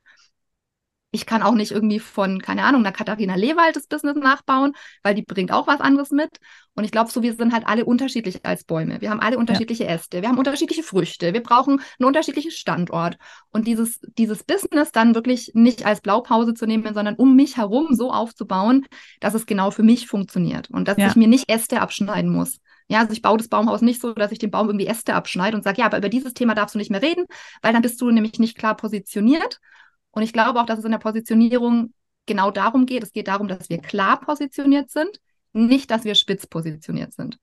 [1.11, 5.15] Ich kann auch nicht irgendwie von, keine Ahnung, einer Katharina Lewald das Business nachbauen, weil
[5.15, 6.39] die bringt auch was anderes mit.
[6.75, 9.01] Und ich glaube, so wir sind halt alle unterschiedlich als Bäume.
[9.01, 9.91] Wir haben alle unterschiedliche ja.
[9.91, 13.17] Äste, wir haben unterschiedliche Früchte, wir brauchen einen unterschiedlichen Standort.
[13.51, 17.95] Und dieses, dieses Business dann wirklich nicht als Blaupause zu nehmen, sondern um mich herum
[17.95, 18.87] so aufzubauen,
[19.21, 21.09] dass es genau für mich funktioniert und dass ja.
[21.09, 22.61] ich mir nicht Äste abschneiden muss.
[22.87, 25.57] Ja, also ich baue das Baumhaus nicht so, dass ich den Baum irgendwie Äste abschneide
[25.57, 27.25] und sage, ja, aber über dieses Thema darfst du nicht mehr reden,
[27.61, 29.61] weil dann bist du nämlich nicht klar positioniert
[30.11, 31.93] und ich glaube auch, dass es in der Positionierung
[32.27, 33.03] genau darum geht.
[33.03, 35.21] Es geht darum, dass wir klar positioniert sind,
[35.53, 37.39] nicht, dass wir spitz positioniert sind.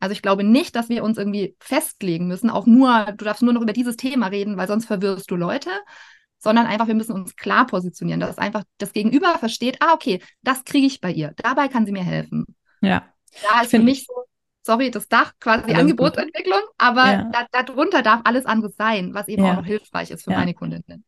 [0.00, 3.52] Also ich glaube nicht, dass wir uns irgendwie festlegen müssen, auch nur, du darfst nur
[3.52, 5.70] noch über dieses Thema reden, weil sonst verwirrst du Leute,
[6.38, 10.64] sondern einfach, wir müssen uns klar positionieren, dass einfach das Gegenüber versteht, ah, okay, das
[10.64, 12.46] kriege ich bei ihr, dabei kann sie mir helfen.
[12.80, 13.04] Ja.
[13.42, 14.14] Da ist für mich so,
[14.62, 17.30] sorry, das Dach quasi Angebotsentwicklung, aber ja.
[17.30, 19.52] da, darunter darf alles andere sein, was eben ja.
[19.52, 20.38] auch noch hilfreich ist für ja.
[20.38, 21.04] meine Kundinnen.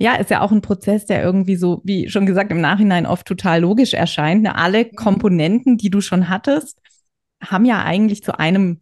[0.00, 3.26] Ja, ist ja auch ein Prozess, der irgendwie so, wie schon gesagt, im Nachhinein oft
[3.26, 4.42] total logisch erscheint.
[4.42, 4.54] Ne?
[4.54, 4.96] Alle mhm.
[4.96, 6.80] Komponenten, die du schon hattest,
[7.42, 8.80] haben ja eigentlich zu einem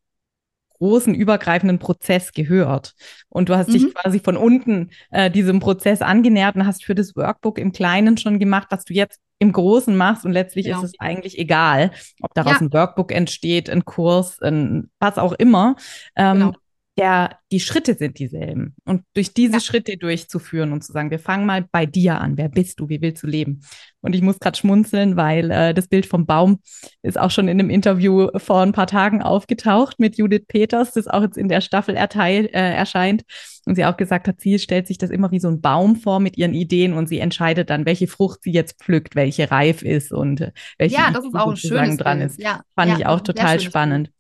[0.79, 2.95] großen übergreifenden Prozess gehört.
[3.29, 3.73] Und du hast mhm.
[3.73, 8.17] dich quasi von unten äh, diesem Prozess angenähert und hast für das Workbook im Kleinen
[8.17, 10.25] schon gemacht, was du jetzt im Großen machst.
[10.25, 10.79] Und letztlich genau.
[10.79, 11.91] ist es eigentlich egal,
[12.23, 12.61] ob daraus ja.
[12.61, 15.75] ein Workbook entsteht, ein Kurs, ein, was auch immer.
[16.15, 16.53] Ähm, genau
[16.99, 18.75] der, die Schritte sind dieselben.
[18.85, 19.61] Und durch diese ja.
[19.61, 22.37] Schritte durchzuführen und zu sagen, wir fangen mal bei dir an.
[22.37, 22.89] Wer bist du?
[22.89, 23.61] Wie willst du leben?
[24.01, 26.59] Und ich muss gerade schmunzeln, weil äh, das Bild vom Baum
[27.03, 31.07] ist auch schon in einem Interview vor ein paar Tagen aufgetaucht mit Judith Peters, das
[31.07, 33.23] auch jetzt in der Staffel erteil, äh, erscheint.
[33.65, 36.21] Und sie auch gesagt hat, sie stellt sich das immer wie so ein Baum vor
[36.21, 40.11] mit ihren Ideen und sie entscheidet dann, welche Frucht sie jetzt pflückt, welche reif ist
[40.11, 42.41] und äh, welche ja, das ist auch ein schönes dran ist.
[42.41, 44.11] Ja, Fand ja, ich auch total spannend.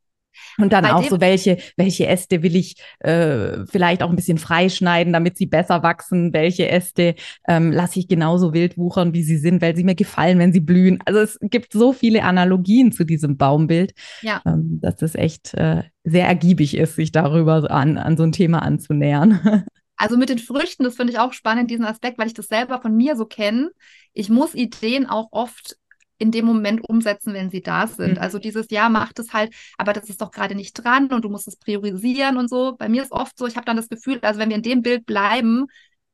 [0.58, 4.38] Und dann Bei auch so, welche, welche Äste will ich äh, vielleicht auch ein bisschen
[4.38, 6.32] freischneiden, damit sie besser wachsen?
[6.32, 7.14] Welche Äste
[7.46, 10.60] ähm, lasse ich genauso wild wuchern, wie sie sind, weil sie mir gefallen, wenn sie
[10.60, 10.98] blühen?
[11.04, 14.42] Also es gibt so viele Analogien zu diesem Baumbild, ja.
[14.46, 18.62] ähm, dass es echt äh, sehr ergiebig ist, sich darüber an, an so ein Thema
[18.62, 19.64] anzunähern.
[20.00, 22.80] Also mit den Früchten, das finde ich auch spannend, diesen Aspekt, weil ich das selber
[22.80, 23.72] von mir so kenne.
[24.12, 25.76] Ich muss Ideen auch oft
[26.18, 28.12] in dem Moment umsetzen, wenn sie da sind.
[28.12, 28.18] Mhm.
[28.18, 31.28] Also dieses Jahr macht es halt, aber das ist doch gerade nicht dran und du
[31.28, 32.76] musst es priorisieren und so.
[32.76, 34.82] Bei mir ist oft so, ich habe dann das Gefühl, also wenn wir in dem
[34.82, 35.66] Bild bleiben,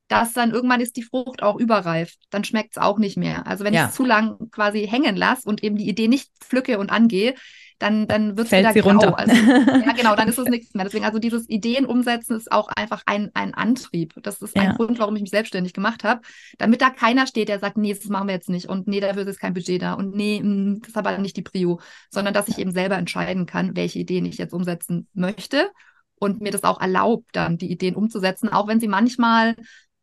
[0.08, 2.14] dass dann irgendwann ist die Frucht auch überreif.
[2.30, 3.46] Dann schmeckt es auch nicht mehr.
[3.46, 3.84] Also wenn ja.
[3.84, 7.34] ich es zu lang quasi hängen lasse und eben die Idee nicht pflücke und angehe,
[7.78, 8.90] dann, dann wird es wieder sie grau.
[8.90, 9.18] Runter.
[9.18, 10.84] Also, ja, genau, dann ist es nichts mehr.
[10.84, 14.14] Deswegen, also dieses Ideen umsetzen ist auch einfach ein, ein Antrieb.
[14.22, 14.72] Das ist ein ja.
[14.74, 16.20] Grund, warum ich mich selbstständig gemacht habe.
[16.58, 19.26] Damit da keiner steht, der sagt, nee, das machen wir jetzt nicht und nee, dafür
[19.26, 22.48] ist kein Budget da und nee, hm, das ist aber nicht die Prio, sondern dass
[22.48, 25.70] ich eben selber entscheiden kann, welche Ideen ich jetzt umsetzen möchte
[26.16, 29.56] und mir das auch erlaubt, dann die Ideen umzusetzen, auch wenn sie manchmal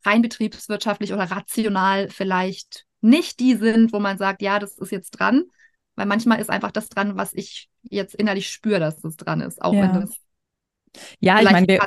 [0.05, 5.11] rein betriebswirtschaftlich oder rational vielleicht nicht die sind, wo man sagt, ja, das ist jetzt
[5.11, 5.43] dran,
[5.95, 9.61] weil manchmal ist einfach das dran, was ich jetzt innerlich spüre, dass das dran ist,
[9.61, 9.81] auch ja.
[9.81, 10.17] wenn das
[11.19, 11.79] ja, ich meine, wir,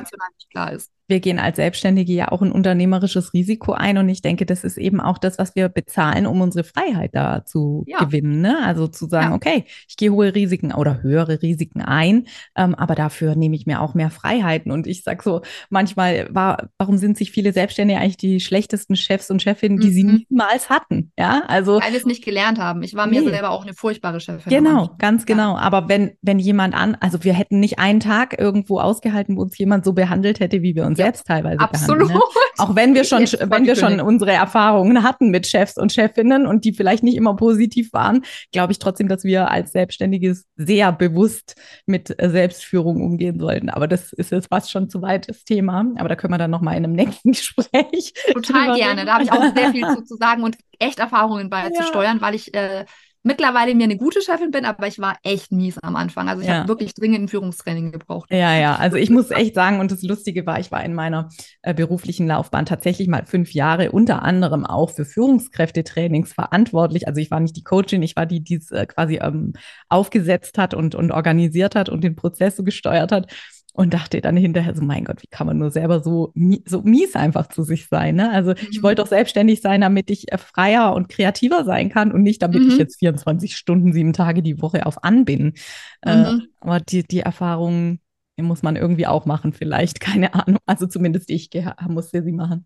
[0.49, 4.45] klar ist wir gehen als Selbstständige ja auch ein unternehmerisches Risiko ein und ich denke,
[4.45, 7.99] das ist eben auch das, was wir bezahlen, um unsere Freiheit da zu ja.
[7.99, 8.41] gewinnen.
[8.41, 8.57] Ne?
[8.63, 9.35] Also zu sagen, ja.
[9.35, 13.81] okay, ich gehe hohe Risiken oder höhere Risiken ein, ähm, aber dafür nehme ich mir
[13.81, 14.71] auch mehr Freiheiten.
[14.71, 19.29] Und ich sage so, manchmal war, warum sind sich viele Selbstständige eigentlich die schlechtesten Chefs
[19.29, 19.93] und Chefinnen, die mhm.
[19.93, 21.11] sie niemals hatten?
[21.17, 22.81] Ja, also weil es nicht gelernt haben.
[22.81, 23.29] Ich war mir nee.
[23.29, 24.49] selber auch eine furchtbare Chefin.
[24.49, 25.55] Genau, ganz genau.
[25.55, 25.61] Ja.
[25.61, 29.57] Aber wenn wenn jemand an, also wir hätten nicht einen Tag irgendwo ausgehalten, wo uns
[29.57, 31.05] jemand so behandelt hätte, wie wir uns ja.
[31.05, 32.09] selbst teilweise Absolut.
[32.09, 32.19] Ne?
[32.57, 36.65] Auch wenn wir schon, wenn wir schon unsere Erfahrungen hatten mit Chefs und Chefinnen und
[36.65, 41.55] die vielleicht nicht immer positiv waren, glaube ich trotzdem, dass wir als Selbstständiges sehr bewusst
[41.85, 43.69] mit Selbstführung umgehen sollten.
[43.69, 45.85] Aber das ist jetzt fast schon zu weit das Thema.
[45.97, 48.13] Aber da können wir dann nochmal in einem nächsten Gespräch.
[48.33, 49.05] Total gerne.
[49.05, 51.71] Da habe ich auch sehr viel zu, zu sagen und echt Erfahrungen bei ja.
[51.71, 52.85] zu steuern, weil ich äh,
[53.25, 56.29] mittlerweile mir eine gute Chefin bin, aber ich war echt mies am Anfang.
[56.29, 56.59] Also ich ja.
[56.59, 58.29] habe wirklich dringend ein Führungstraining gebraucht.
[58.31, 58.75] Ja, ja.
[58.75, 61.29] Also ich muss echt sagen, und das Lustige war, ich war in meiner
[61.63, 67.07] äh, beruflichen Laufbahn tatsächlich mal fünf Jahre unter anderem auch für Führungskräftetrainings verantwortlich.
[67.07, 69.53] Also ich war nicht die Coachin, ich war die, die es äh, quasi ähm,
[69.89, 73.31] aufgesetzt hat und, und organisiert hat und den Prozess so gesteuert hat
[73.75, 76.31] und dachte dann hinterher so, mein Gott, wie kann man nur selber so,
[76.65, 78.15] so mies einfach zu sich sein?
[78.15, 78.31] Ne?
[78.31, 78.67] Also mhm.
[78.71, 82.41] ich wollte doch selbstständig sein, damit ich äh, freier und kreativer sein kann und nicht,
[82.41, 82.69] damit mhm.
[82.69, 85.55] ich jetzt 24 Stunden, sieben Tage die Woche auf an bin.
[86.01, 86.23] Äh, mhm.
[86.23, 87.99] Äh, aber die, die Erfahrung
[88.37, 90.59] muss man irgendwie auch machen, vielleicht, keine Ahnung.
[90.65, 91.49] Also zumindest ich
[91.89, 92.65] musste sie machen.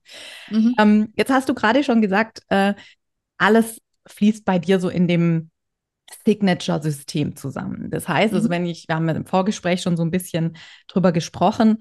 [0.52, 0.76] Mhm.
[0.80, 2.76] Ähm, jetzt hast du gerade schon gesagt, äh,
[3.40, 5.50] alles fließt bei dir so in dem
[6.26, 7.90] Signature-System zusammen.
[7.90, 8.52] Das heißt, also mhm.
[8.52, 11.78] wenn ich, wir haben im Vorgespräch schon so ein bisschen drüber gesprochen,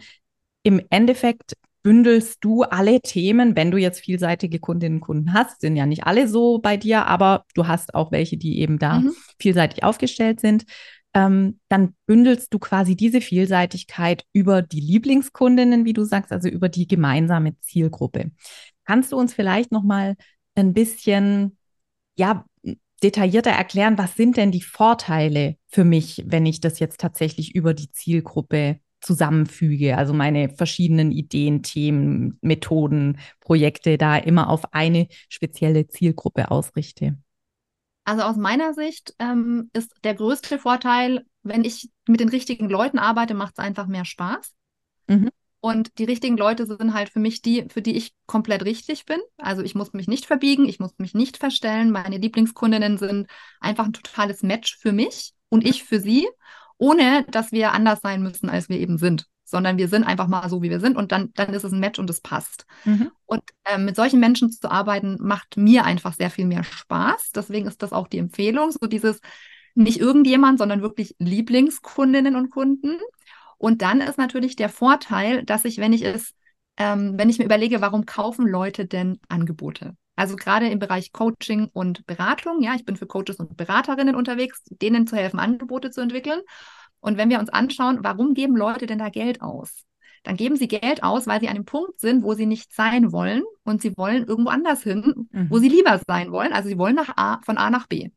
[0.63, 5.77] im Endeffekt bündelst du alle Themen, wenn du jetzt vielseitige Kundinnen und Kunden hast, sind
[5.77, 9.15] ja nicht alle so bei dir, aber du hast auch welche, die eben da mhm.
[9.39, 10.65] vielseitig aufgestellt sind.
[11.15, 16.69] Ähm, dann bündelst du quasi diese Vielseitigkeit über die Lieblingskundinnen, wie du sagst, also über
[16.69, 18.33] die gemeinsame Zielgruppe.
[18.85, 20.17] Kannst du uns vielleicht noch mal
[20.55, 21.57] ein bisschen
[22.19, 22.45] ja,
[23.03, 27.75] detaillierter erklären, was sind denn die Vorteile für mich, wenn ich das jetzt tatsächlich über
[27.75, 35.87] die Zielgruppe zusammenfüge, also meine verschiedenen Ideen, Themen, Methoden, Projekte da immer auf eine spezielle
[35.87, 37.17] Zielgruppe ausrichte?
[38.05, 42.99] Also aus meiner Sicht ähm, ist der größte Vorteil, wenn ich mit den richtigen Leuten
[42.99, 44.53] arbeite, macht es einfach mehr Spaß.
[45.09, 45.29] Mhm.
[45.61, 49.19] Und die richtigen Leute sind halt für mich die, für die ich komplett richtig bin.
[49.39, 51.91] Also ich muss mich nicht verbiegen, ich muss mich nicht verstellen.
[51.91, 53.27] Meine Lieblingskundinnen sind
[53.61, 56.29] einfach ein totales Match für mich und ich für sie,
[56.77, 59.27] ohne dass wir anders sein müssen, als wir eben sind.
[59.45, 61.81] Sondern wir sind einfach mal so, wie wir sind und dann, dann ist es ein
[61.81, 62.67] Match und es passt.
[62.85, 63.11] Mhm.
[63.25, 67.31] Und äh, mit solchen Menschen zu arbeiten, macht mir einfach sehr viel mehr Spaß.
[67.35, 69.21] Deswegen ist das auch die Empfehlung, so dieses
[69.75, 72.99] nicht irgendjemand, sondern wirklich Lieblingskundinnen und Kunden.
[73.59, 76.35] Und dann ist natürlich der Vorteil, dass ich, wenn ich es,
[76.77, 79.97] ähm, wenn ich mir überlege, warum kaufen Leute denn Angebote?
[80.17, 84.63] Also gerade im Bereich Coaching und Beratung, ja, ich bin für Coaches und Beraterinnen unterwegs,
[84.65, 86.41] denen zu helfen, Angebote zu entwickeln.
[87.01, 89.85] Und wenn wir uns anschauen, warum geben Leute denn da Geld aus?
[90.25, 93.13] Dann geben sie Geld aus, weil sie an einem Punkt sind, wo sie nicht sein
[93.13, 95.51] wollen und sie wollen irgendwo anders hin, mhm.
[95.51, 96.53] wo sie lieber sein wollen.
[96.53, 98.11] Also sie wollen nach A, von A nach B.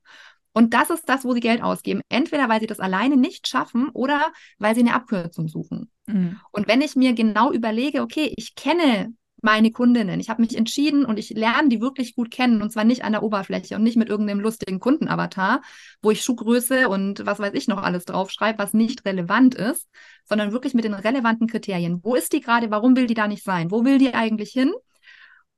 [0.53, 2.01] Und das ist das, wo sie Geld ausgeben.
[2.09, 5.89] Entweder weil sie das alleine nicht schaffen oder weil sie eine Abkürzung suchen.
[6.07, 6.39] Mhm.
[6.51, 10.19] Und wenn ich mir genau überlege, okay, ich kenne meine Kundinnen.
[10.19, 13.11] Ich habe mich entschieden und ich lerne die wirklich gut kennen und zwar nicht an
[13.11, 15.61] der Oberfläche und nicht mit irgendeinem lustigen Kundenavatar,
[16.01, 19.87] wo ich Schuhgröße und was weiß ich noch alles draufschreibe, was nicht relevant ist,
[20.25, 22.01] sondern wirklich mit den relevanten Kriterien.
[22.03, 22.69] Wo ist die gerade?
[22.71, 23.71] Warum will die da nicht sein?
[23.71, 24.73] Wo will die eigentlich hin?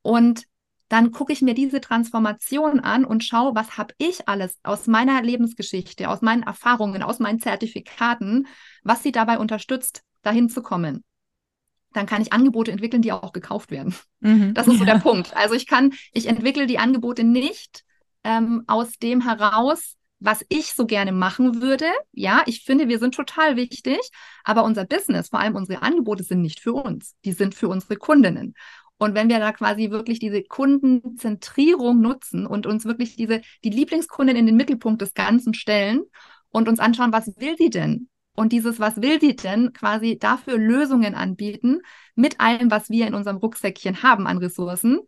[0.01, 0.43] Und
[0.89, 5.21] dann gucke ich mir diese Transformation an und schaue, was habe ich alles aus meiner
[5.21, 8.47] Lebensgeschichte, aus meinen Erfahrungen, aus meinen Zertifikaten,
[8.83, 11.03] was sie dabei unterstützt, dahin zu kommen
[11.93, 13.95] dann kann ich Angebote entwickeln, die auch gekauft werden.
[14.19, 14.53] Mhm.
[14.53, 14.95] Das ist so ja.
[14.95, 15.35] der Punkt.
[15.35, 17.83] Also ich kann, ich entwickle die Angebote nicht
[18.23, 21.85] ähm, aus dem heraus, was ich so gerne machen würde.
[22.11, 23.99] Ja, ich finde, wir sind total wichtig,
[24.43, 27.97] aber unser Business, vor allem unsere Angebote sind nicht für uns, die sind für unsere
[27.97, 28.55] Kundinnen.
[29.03, 34.37] Und wenn wir da quasi wirklich diese Kundenzentrierung nutzen und uns wirklich diese, die Lieblingskundin
[34.37, 36.03] in den Mittelpunkt des Ganzen stellen
[36.51, 38.07] und uns anschauen, was will sie denn?
[38.35, 41.81] und dieses, was will sie denn, quasi dafür Lösungen anbieten
[42.15, 45.01] mit allem, was wir in unserem Rucksäckchen haben an Ressourcen,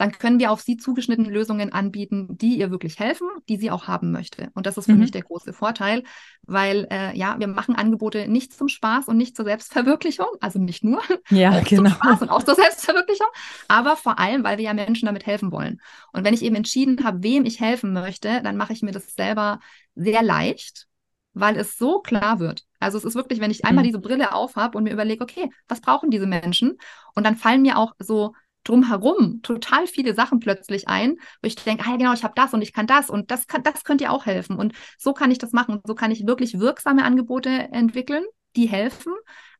[0.00, 3.86] dann können wir auf sie zugeschnittene Lösungen anbieten, die ihr wirklich helfen, die sie auch
[3.86, 4.50] haben möchte.
[4.54, 5.00] Und das ist für mhm.
[5.00, 6.04] mich der große Vorteil,
[6.46, 10.82] weil äh, ja, wir machen Angebote nicht zum Spaß und nicht zur Selbstverwirklichung, also nicht
[10.82, 11.90] nur ja, genau.
[11.90, 13.26] zum Spaß und auch zur Selbstverwirklichung,
[13.68, 15.82] aber vor allem, weil wir ja Menschen damit helfen wollen.
[16.14, 19.14] Und wenn ich eben entschieden habe, wem ich helfen möchte, dann mache ich mir das
[19.14, 19.60] selber
[19.94, 20.86] sehr leicht
[21.32, 22.64] weil es so klar wird.
[22.80, 23.86] Also es ist wirklich, wenn ich einmal mhm.
[23.86, 26.76] diese Brille aufhab und mir überlege, okay, was brauchen diese Menschen?
[27.14, 31.84] Und dann fallen mir auch so drumherum total viele Sachen plötzlich ein, wo ich denke,
[31.86, 34.04] ah ja genau, ich habe das und ich kann das und das kann, das könnte
[34.04, 34.56] ihr auch helfen.
[34.56, 35.76] Und so kann ich das machen.
[35.76, 38.24] Und so kann ich wirklich wirksame Angebote entwickeln,
[38.56, 39.12] die helfen,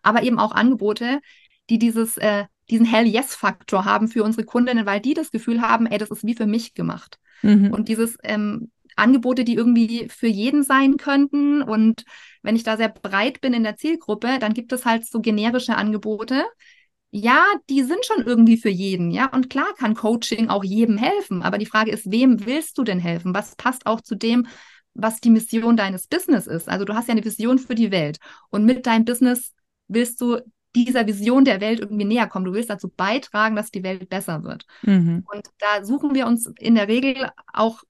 [0.03, 1.21] aber eben auch Angebote,
[1.71, 5.99] die dieses, äh, diesen Hell-Yes-Faktor haben für unsere Kundinnen, weil die das Gefühl haben, ey,
[5.99, 7.19] das ist wie für mich gemacht.
[7.43, 7.73] Mhm.
[7.73, 11.63] Und dieses ähm, Angebote, die irgendwie für jeden sein könnten.
[11.63, 12.05] Und
[12.43, 15.77] wenn ich da sehr breit bin in der Zielgruppe, dann gibt es halt so generische
[15.77, 16.45] Angebote.
[17.13, 19.27] Ja, die sind schon irgendwie für jeden, ja.
[19.33, 21.43] Und klar kann Coaching auch jedem helfen.
[21.43, 23.35] Aber die Frage ist, wem willst du denn helfen?
[23.35, 24.47] Was passt auch zu dem,
[24.95, 26.69] was die Mission deines Business ist?
[26.69, 28.19] Also du hast ja eine Vision für die Welt.
[28.51, 29.53] Und mit deinem Business
[29.89, 30.39] willst du
[30.77, 32.45] dieser Vision der Welt irgendwie näher kommen.
[32.45, 34.65] Du willst dazu beitragen, dass die Welt besser wird.
[34.83, 35.25] Mhm.
[35.33, 37.83] Und da suchen wir uns in der Regel auch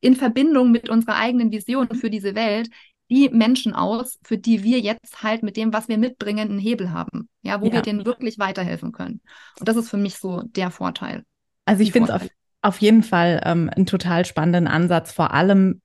[0.00, 2.70] in Verbindung mit unserer eigenen Vision für diese Welt
[3.10, 6.92] die Menschen aus, für die wir jetzt halt mit dem, was wir mitbringen, einen Hebel
[6.92, 7.28] haben.
[7.42, 7.72] Ja, wo ja.
[7.72, 9.20] wir denen wirklich weiterhelfen können.
[9.58, 11.24] Und das ist für mich so der Vorteil.
[11.64, 12.28] Also ich finde es auf,
[12.62, 15.80] auf jeden Fall ähm, einen total spannenden Ansatz, vor allem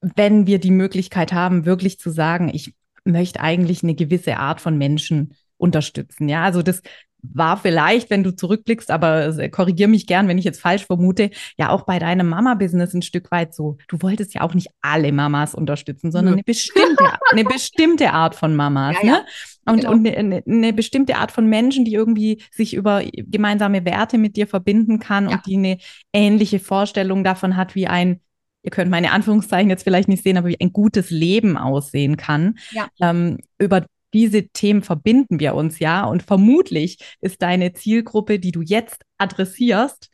[0.00, 2.74] wenn wir die Möglichkeit haben, wirklich zu sagen, ich
[3.04, 6.28] möchte eigentlich eine gewisse Art von Menschen unterstützen.
[6.28, 6.82] Ja, also das
[7.22, 11.70] war vielleicht, wenn du zurückblickst, aber korrigier mich gern, wenn ich jetzt falsch vermute, ja
[11.70, 13.76] auch bei deinem Mama-Business ein Stück weit so.
[13.88, 18.54] Du wolltest ja auch nicht alle Mamas unterstützen, sondern eine bestimmte, eine bestimmte Art von
[18.54, 19.26] Mamas, ja, ne?
[19.66, 19.92] Und, genau.
[19.92, 24.46] und eine, eine, bestimmte Art von Menschen, die irgendwie sich über gemeinsame Werte mit dir
[24.46, 25.36] verbinden kann ja.
[25.36, 25.78] und die eine
[26.14, 28.20] ähnliche Vorstellung davon hat, wie ein
[28.62, 32.58] ihr könnt meine Anführungszeichen jetzt vielleicht nicht sehen, aber wie ein gutes Leben aussehen kann,
[32.72, 32.88] ja.
[33.00, 36.04] ähm, über diese Themen verbinden wir uns ja.
[36.04, 40.10] Und vermutlich ist deine Zielgruppe, die du jetzt adressierst,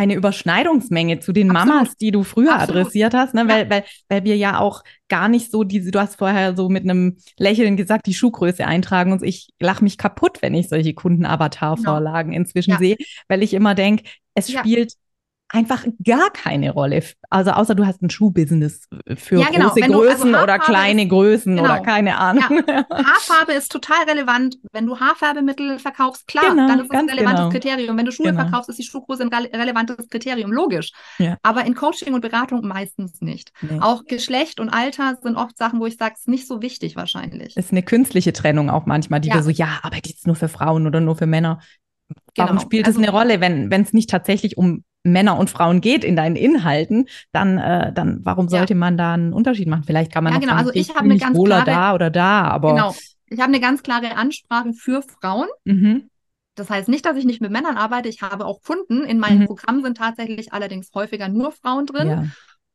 [0.00, 1.68] eine Überschneidungsmenge zu den Absolut.
[1.68, 2.82] Mamas, die du früher Absolut.
[2.82, 3.42] adressiert hast, ne?
[3.42, 3.48] Ja.
[3.48, 6.84] Weil, weil, weil wir ja auch gar nicht so diese, du hast vorher so mit
[6.84, 12.30] einem Lächeln gesagt, die Schuhgröße eintragen und ich lache mich kaputt, wenn ich solche Kunden-Avatar-Vorlagen
[12.30, 12.40] genau.
[12.42, 12.78] inzwischen ja.
[12.78, 12.96] sehe,
[13.28, 14.60] weil ich immer denke, es ja.
[14.60, 14.94] spielt
[15.52, 17.02] einfach gar keine Rolle.
[17.28, 19.68] Also außer du hast ein Schuhbusiness für ja, genau.
[19.68, 21.68] große du, also Größen also oder kleine Größen genau.
[21.68, 22.62] oder keine Ahnung.
[22.66, 22.86] Ja.
[22.90, 24.58] Haarfarbe ist total relevant.
[24.72, 27.50] Wenn du Haarfärbemittel verkaufst, klar, genau, dann ist das ein relevantes genau.
[27.50, 27.98] Kriterium.
[27.98, 28.42] Wenn du Schuhe genau.
[28.42, 30.92] verkaufst, ist die Schuhgröße ein relevantes Kriterium, logisch.
[31.18, 31.36] Ja.
[31.42, 33.52] Aber in Coaching und Beratung meistens nicht.
[33.60, 33.80] Nee.
[33.80, 36.96] Auch Geschlecht und Alter sind oft Sachen, wo ich sage, es ist nicht so wichtig
[36.96, 37.56] wahrscheinlich.
[37.56, 39.36] Ist eine künstliche Trennung auch manchmal, die ja.
[39.36, 41.60] wir so, ja, aber die ist nur für Frauen oder nur für Männer.
[42.36, 42.60] Warum genau.
[42.60, 46.16] spielt es also, eine Rolle, wenn es nicht tatsächlich um Männer und Frauen geht in
[46.16, 48.78] deinen Inhalten, dann, äh, dann warum sollte ja.
[48.78, 49.84] man da einen Unterschied machen?
[49.84, 50.52] Vielleicht kann man ja, genau.
[50.52, 52.94] Sagen, also ich habe eine ganz klare, da oder da, aber genau.
[53.26, 55.46] Ich habe eine ganz klare Ansprache für Frauen.
[55.64, 56.10] Mhm.
[56.56, 58.08] Das heißt nicht, dass ich nicht mit Männern arbeite.
[58.08, 59.04] Ich habe auch Kunden.
[59.04, 59.46] In meinem mhm.
[59.46, 62.08] Programm sind tatsächlich allerdings häufiger nur Frauen drin.
[62.08, 62.24] Ja.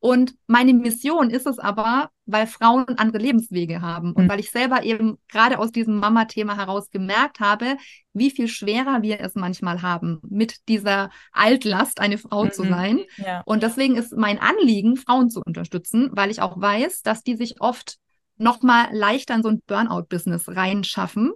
[0.05, 4.29] Und meine Mission ist es aber, weil Frauen andere Lebenswege haben und mhm.
[4.29, 7.75] weil ich selber eben gerade aus diesem Mama-Thema heraus gemerkt habe,
[8.13, 12.51] wie viel schwerer wir es manchmal haben, mit dieser Altlast eine Frau mhm.
[12.51, 12.99] zu sein.
[13.17, 13.41] Ja.
[13.47, 17.59] Und deswegen ist mein Anliegen, Frauen zu unterstützen, weil ich auch weiß, dass die sich
[17.59, 17.97] oft
[18.37, 21.31] noch mal leichter in so ein Burnout-Business reinschaffen.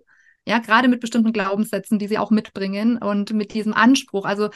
[0.45, 4.25] Ja, gerade mit bestimmten Glaubenssätzen, die sie auch mitbringen und mit diesem Anspruch.
[4.25, 4.51] Also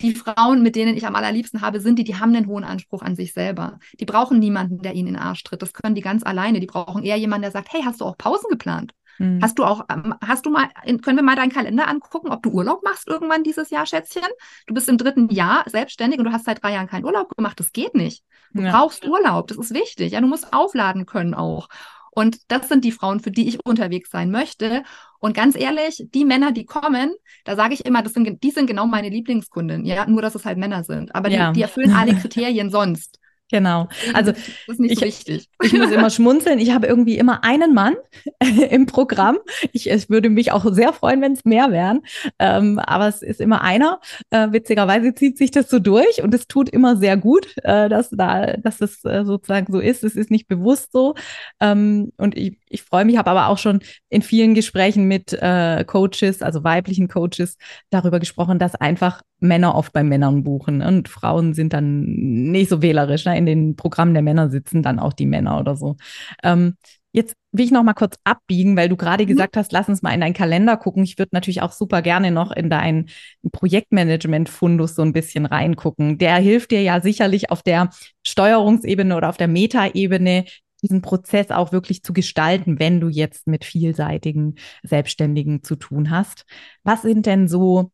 [0.00, 3.02] die Frauen, mit denen ich am allerliebsten habe, sind die, die haben einen hohen Anspruch
[3.02, 3.78] an sich selber.
[4.00, 5.62] Die brauchen niemanden, der ihnen in den Arsch tritt.
[5.62, 6.60] Das können die ganz alleine.
[6.60, 8.92] Die brauchen eher jemanden, der sagt, hey, hast du auch Pausen geplant?
[9.18, 9.40] Mhm.
[9.40, 10.68] Hast du auch, ähm, hast du mal,
[11.02, 14.24] können wir mal deinen Kalender angucken, ob du Urlaub machst irgendwann dieses Jahr, Schätzchen?
[14.66, 17.58] Du bist im dritten Jahr selbstständig und du hast seit drei Jahren keinen Urlaub gemacht.
[17.60, 18.24] Das geht nicht.
[18.52, 18.72] Du ja.
[18.72, 19.48] brauchst Urlaub.
[19.48, 20.12] Das ist wichtig.
[20.12, 21.68] Ja, du musst aufladen können auch.
[22.14, 24.84] Und das sind die Frauen, für die ich unterwegs sein möchte.
[25.18, 27.12] Und ganz ehrlich, die Männer, die kommen,
[27.44, 29.84] da sage ich immer, das sind, die sind genau meine Lieblingskunden.
[29.84, 31.14] Ja, nur dass es halt Männer sind.
[31.14, 31.48] Aber ja.
[31.48, 33.18] die, die erfüllen alle Kriterien sonst.
[33.50, 33.88] Genau.
[34.14, 35.48] Also das ist nicht ich, so wichtig.
[35.62, 36.58] Ich muss immer schmunzeln.
[36.58, 37.94] Ich habe irgendwie immer einen Mann
[38.70, 39.38] im Programm.
[39.72, 42.00] Ich, ich würde mich auch sehr freuen, wenn es mehr wären.
[42.38, 44.00] Ähm, aber es ist immer einer.
[44.30, 48.10] Äh, witzigerweise zieht sich das so durch und es tut immer sehr gut, äh, dass
[48.10, 50.04] da, dass es äh, sozusagen so ist.
[50.04, 51.14] Es ist nicht bewusst so.
[51.60, 55.84] Ähm, und ich, ich freue mich, habe aber auch schon in vielen Gesprächen mit äh,
[55.84, 57.58] Coaches, also weiblichen Coaches,
[57.90, 62.82] darüber gesprochen, dass einfach Männer oft bei Männern buchen und Frauen sind dann nicht so
[62.82, 63.24] wählerisch.
[63.24, 63.36] Ne?
[63.38, 65.96] In den Programmen der Männer sitzen dann auch die Männer oder so.
[66.42, 66.74] Ähm,
[67.12, 69.28] jetzt will ich noch mal kurz abbiegen, weil du gerade mhm.
[69.28, 71.04] gesagt hast, lass uns mal in deinen Kalender gucken.
[71.04, 73.08] Ich würde natürlich auch super gerne noch in deinen
[73.52, 76.18] Projektmanagement-Fundus so ein bisschen reingucken.
[76.18, 77.90] Der hilft dir ja sicherlich auf der
[78.26, 80.44] Steuerungsebene oder auf der Metaebene
[80.82, 86.44] diesen Prozess auch wirklich zu gestalten, wenn du jetzt mit vielseitigen Selbstständigen zu tun hast.
[86.82, 87.90] Was sind denn so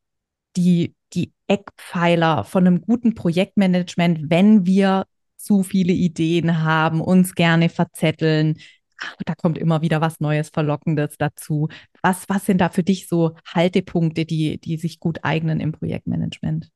[0.57, 0.95] die
[1.51, 8.57] Eckpfeiler von einem guten Projektmanagement, wenn wir zu viele Ideen haben, uns gerne verzetteln?
[9.25, 11.69] da kommt immer wieder was Neues, Verlockendes dazu.
[12.03, 16.71] Was, was sind da für dich so Haltepunkte, die, die sich gut eignen im Projektmanagement?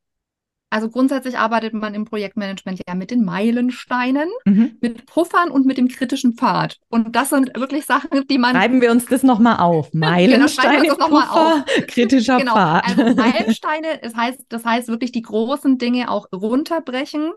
[0.69, 4.77] Also grundsätzlich arbeitet man im Projektmanagement ja mit den Meilensteinen, mhm.
[4.81, 6.77] mit Puffern und mit dem kritischen Pfad.
[6.89, 8.55] Und das sind wirklich Sachen, die man.
[8.55, 9.91] Schreiben wir uns das nochmal auf.
[9.95, 11.87] Genau, Meilensteine, genau, Puffer, auf.
[11.87, 12.87] kritischer genau, Pfad.
[12.87, 17.31] Also Meilensteine, das heißt, das heißt wirklich die großen Dinge auch runterbrechen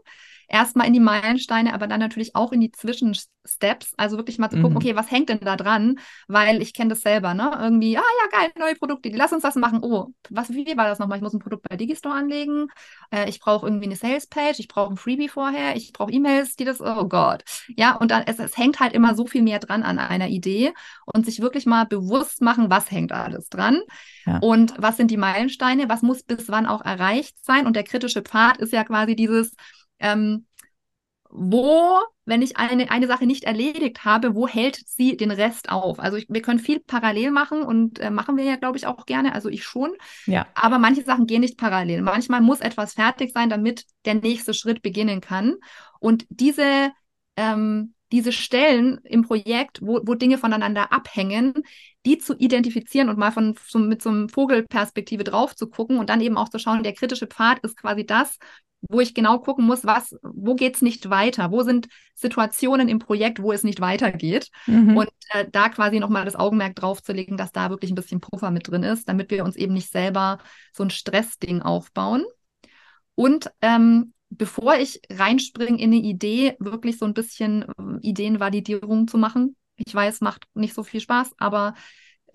[0.48, 3.92] erstmal in die Meilensteine, aber dann natürlich auch in die Zwischensteps.
[3.96, 4.76] Also wirklich mal zu gucken, mhm.
[4.78, 5.98] okay, was hängt denn da dran?
[6.26, 7.56] Weil ich kenne das selber, ne?
[7.60, 9.80] Irgendwie, ah ja, geil, neue Produkte, lass uns das machen.
[9.82, 11.18] Oh, was, wie war das nochmal?
[11.18, 12.68] Ich muss ein Produkt bei Digistore anlegen.
[13.10, 16.64] Äh, ich brauche irgendwie eine Salespage, ich brauche ein Freebie vorher, ich brauche E-Mails, die
[16.64, 17.44] das, oh Gott.
[17.76, 20.72] Ja, und dann, es, es hängt halt immer so viel mehr dran an einer Idee
[21.04, 23.80] und sich wirklich mal bewusst machen, was hängt alles dran.
[24.24, 24.38] Ja.
[24.38, 25.88] Und was sind die Meilensteine?
[25.88, 27.66] Was muss bis wann auch erreicht sein?
[27.66, 29.54] Und der kritische Pfad ist ja quasi dieses,
[30.00, 30.46] ähm,
[31.30, 36.00] wo, wenn ich eine, eine Sache nicht erledigt habe, wo hält sie den Rest auf?
[36.00, 39.04] Also ich, wir können viel parallel machen und äh, machen wir ja, glaube ich, auch
[39.06, 39.34] gerne.
[39.34, 39.92] Also ich schon.
[40.26, 40.46] Ja.
[40.54, 42.02] Aber manche Sachen gehen nicht parallel.
[42.02, 45.56] Manchmal muss etwas fertig sein, damit der nächste Schritt beginnen kann.
[46.00, 46.92] Und diese,
[47.36, 51.52] ähm, diese Stellen im Projekt, wo, wo Dinge voneinander abhängen,
[52.06, 56.08] die zu identifizieren und mal von, so, mit so einem Vogelperspektive drauf zu gucken und
[56.08, 58.38] dann eben auch zu schauen, der kritische Pfad ist quasi das,
[58.82, 61.50] wo ich genau gucken muss, was, wo geht es nicht weiter?
[61.50, 64.50] Wo sind Situationen im Projekt, wo es nicht weitergeht?
[64.66, 64.96] Mhm.
[64.96, 68.20] Und äh, da quasi nochmal das Augenmerk drauf zu legen, dass da wirklich ein bisschen
[68.20, 70.38] Puffer mit drin ist, damit wir uns eben nicht selber
[70.72, 72.24] so ein Stressding aufbauen.
[73.14, 79.18] Und ähm, bevor ich reinspringe in eine Idee, wirklich so ein bisschen äh, Ideenvalidierung zu
[79.18, 79.56] machen.
[79.76, 81.74] Ich weiß, macht nicht so viel Spaß, aber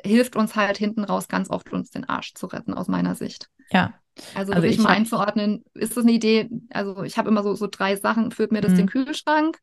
[0.04, 3.50] hilft uns halt hinten raus ganz oft, uns den Arsch zu retten, aus meiner Sicht.
[3.72, 3.94] Ja,
[4.36, 6.50] also, also wirklich mal einzuordnen, ist das eine Idee?
[6.72, 8.78] Also ich habe immer so, so drei Sachen, führt mir das mhm.
[8.78, 9.60] den Kühlschrank?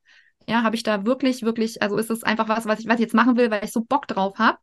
[0.48, 3.02] Ja, habe ich da wirklich, wirklich, also ist es einfach was, was ich, was ich
[3.02, 4.58] jetzt machen will, weil ich so Bock drauf habe?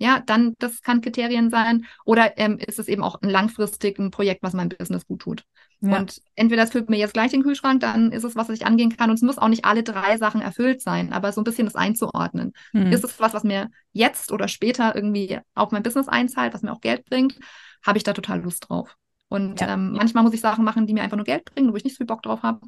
[0.00, 1.86] Ja, dann, das kann Kriterien sein.
[2.04, 5.44] Oder ähm, ist es eben auch ein langfristig ein Projekt, was mein Business gut tut?
[5.80, 5.96] Ja.
[5.96, 8.66] Und entweder das füllt mir jetzt gleich den Kühlschrank, dann ist es was, was ich
[8.66, 9.10] angehen kann.
[9.10, 11.74] Und es muss auch nicht alle drei Sachen erfüllt sein, aber so ein bisschen das
[11.74, 12.52] einzuordnen.
[12.72, 12.92] Mhm.
[12.92, 16.72] Ist es was, was mir jetzt oder später irgendwie auf mein Business einzahlt, was mir
[16.72, 17.38] auch Geld bringt?
[17.84, 18.96] Habe ich da total Lust drauf.
[19.28, 19.74] Und ja.
[19.74, 21.94] ähm, manchmal muss ich Sachen machen, die mir einfach nur Geld bringen, wo ich nicht
[21.94, 22.60] so viel Bock drauf habe.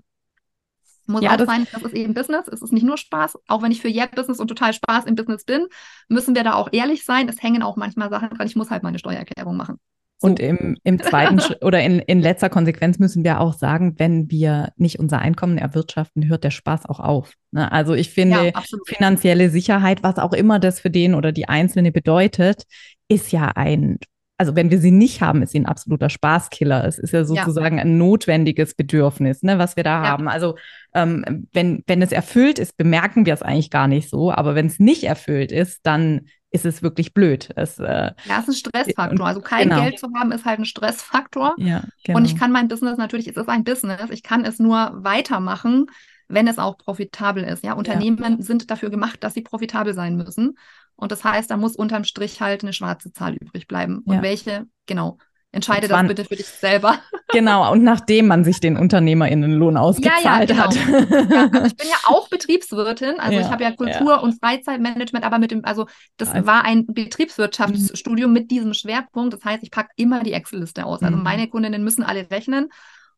[1.07, 3.39] Muss ja, auch das sein, das ist eben Business, es ist nicht nur Spaß.
[3.49, 5.67] Auch wenn ich für Yeah Business und total Spaß im Business bin,
[6.09, 7.29] müssen wir da auch ehrlich sein.
[7.29, 8.47] Es hängen auch manchmal Sachen dran.
[8.47, 9.79] Ich muss halt meine Steuererklärung machen.
[10.23, 14.73] Und im, im zweiten oder in, in letzter Konsequenz müssen wir auch sagen, wenn wir
[14.77, 17.33] nicht unser Einkommen erwirtschaften, hört der Spaß auch auf.
[17.53, 17.73] Ne?
[17.73, 21.91] Also ich finde, ja, finanzielle Sicherheit, was auch immer das für den oder die Einzelne
[21.91, 22.65] bedeutet,
[23.09, 23.99] ist ja ein
[24.41, 26.87] also wenn wir sie nicht haben, ist sie ein absoluter Spaßkiller.
[26.87, 27.83] Es ist ja sozusagen ja.
[27.83, 30.09] ein notwendiges Bedürfnis, ne, was wir da ja.
[30.09, 30.29] haben.
[30.29, 30.57] Also
[30.95, 34.33] ähm, wenn, wenn es erfüllt ist, bemerken wir es eigentlich gar nicht so.
[34.33, 37.51] Aber wenn es nicht erfüllt ist, dann ist es wirklich blöd.
[37.55, 39.27] Es, äh, ja, es ist ein Stressfaktor.
[39.27, 39.83] Also kein genau.
[39.83, 41.55] Geld zu haben, ist halt ein Stressfaktor.
[41.59, 42.17] Ja, genau.
[42.17, 45.85] Und ich kann mein Business natürlich, es ist ein Business, ich kann es nur weitermachen,
[46.29, 47.63] wenn es auch profitabel ist.
[47.63, 48.37] Ja, Unternehmen ja.
[48.43, 50.57] sind dafür gemacht, dass sie profitabel sein müssen.
[51.01, 54.01] Und das heißt, da muss unterm Strich halt eine schwarze Zahl übrig bleiben.
[54.05, 54.23] Und ja.
[54.23, 55.19] welche, genau,
[55.53, 56.99] Entscheide das bitte für dich selber.
[57.33, 60.63] Genau, und nachdem man sich den UnternehmerInnenlohn ausgezahlt ja, ja, genau.
[60.65, 60.75] hat.
[60.75, 65.25] Ja, also ich bin ja auch Betriebswirtin, also ja, ich habe ja Kultur- und Freizeitmanagement,
[65.25, 69.33] aber mit dem, also das also, war ein Betriebswirtschaftsstudium mit diesem Schwerpunkt.
[69.33, 71.05] Das heißt, ich packe immer die Excel-Liste aus.
[71.05, 71.23] Also mhm.
[71.23, 72.69] meine Kundinnen müssen alle rechnen.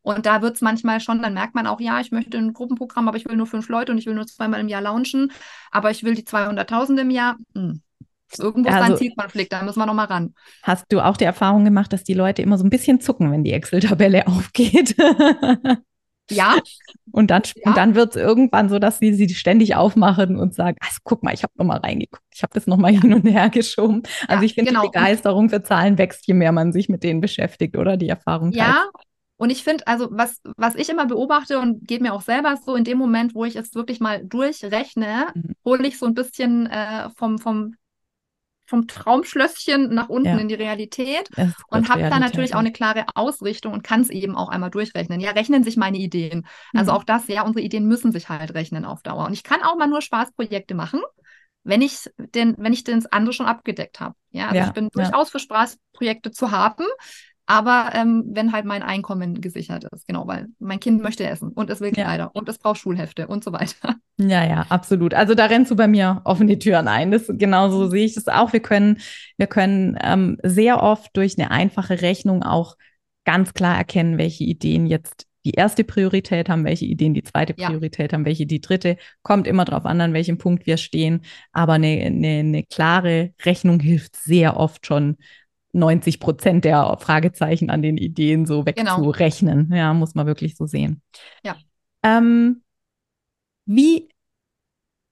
[0.02, 3.08] Und da wird es manchmal schon, dann merkt man auch, ja, ich möchte ein Gruppenprogramm,
[3.08, 5.32] aber ich will nur fünf Leute und ich will nur zweimal im Jahr launchen,
[5.70, 7.36] aber ich will die 200.000 im Jahr.
[7.54, 7.82] Hm
[8.38, 10.34] Irgendwo ist also, ein Zielkonflikt, da müssen wir nochmal ran.
[10.62, 13.44] Hast du auch die Erfahrung gemacht, dass die Leute immer so ein bisschen zucken, wenn
[13.44, 14.96] die Excel-Tabelle aufgeht?
[16.30, 16.56] Ja.
[17.10, 17.72] Und dann, ja.
[17.74, 21.34] dann wird es irgendwann so, dass sie sie ständig aufmachen und sagen, also guck mal,
[21.34, 24.02] ich habe nochmal reingeguckt, ich habe das nochmal hin und her geschoben.
[24.28, 24.82] Also ja, ich finde, genau.
[24.82, 28.52] die Begeisterung für Zahlen wächst, je mehr man sich mit denen beschäftigt, oder die Erfahrung
[28.52, 28.76] teilt.
[29.42, 32.76] Und ich finde, also was, was ich immer beobachte und geht mir auch selber so,
[32.76, 35.56] in dem Moment, wo ich es wirklich mal durchrechne, mhm.
[35.64, 37.74] hole ich so ein bisschen äh, vom, vom
[38.66, 40.38] vom Traumschlösschen nach unten ja.
[40.38, 41.28] in die Realität
[41.66, 45.18] und habe da natürlich auch eine klare Ausrichtung und kann es eben auch einmal durchrechnen.
[45.18, 46.46] Ja, rechnen sich meine Ideen.
[46.72, 46.98] Also mhm.
[46.98, 49.26] auch das, ja, unsere Ideen müssen sich halt rechnen auf Dauer.
[49.26, 51.00] Und ich kann auch mal nur Spaßprojekte machen,
[51.64, 54.14] wenn ich den, wenn ich das andere schon abgedeckt habe.
[54.30, 54.90] Ja, also ja, ich bin ja.
[55.02, 56.86] durchaus für Spaßprojekte zu haben.
[57.46, 61.70] Aber ähm, wenn halt mein Einkommen gesichert ist, genau, weil mein Kind möchte essen und
[61.70, 62.30] es will Kleider ja.
[62.32, 63.96] und es braucht Schulhefte und so weiter.
[64.18, 65.14] Ja, ja, absolut.
[65.14, 67.10] Also da rennst du bei mir offene Türen ein.
[67.10, 68.52] Das, genauso sehe ich das auch.
[68.52, 68.98] Wir können,
[69.36, 72.76] wir können ähm, sehr oft durch eine einfache Rechnung auch
[73.24, 78.12] ganz klar erkennen, welche Ideen jetzt die erste Priorität haben, welche Ideen die zweite Priorität
[78.12, 78.16] ja.
[78.16, 78.96] haben, welche die dritte.
[79.22, 81.22] Kommt immer darauf an, an welchem Punkt wir stehen.
[81.52, 85.16] Aber eine, eine, eine klare Rechnung hilft sehr oft schon,
[85.72, 88.98] 90 Prozent der Fragezeichen an den Ideen so genau.
[88.98, 89.68] wegzurechnen.
[89.68, 89.76] Genau.
[89.76, 91.02] Ja, muss man wirklich so sehen.
[91.44, 91.56] Ja.
[92.02, 92.62] Ähm,
[93.66, 94.08] wie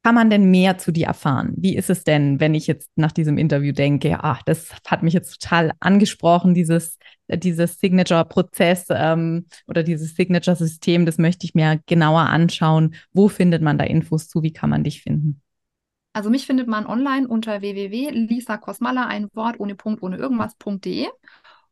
[0.02, 1.52] kann man denn mehr zu dir erfahren?
[1.56, 5.12] Wie ist es denn, wenn ich jetzt nach diesem Interview denke, ach, das hat mich
[5.12, 6.98] jetzt total angesprochen, dieses,
[7.28, 12.94] dieses Signature-Prozess ähm, oder dieses Signature-System, das möchte ich mir genauer anschauen.
[13.12, 14.42] Wo findet man da Infos zu?
[14.42, 15.42] Wie kann man dich finden?
[16.12, 18.60] Also mich findet man online unter www.lisa
[19.06, 21.06] ein Wort ohne Punkt, ohne irgendwas.de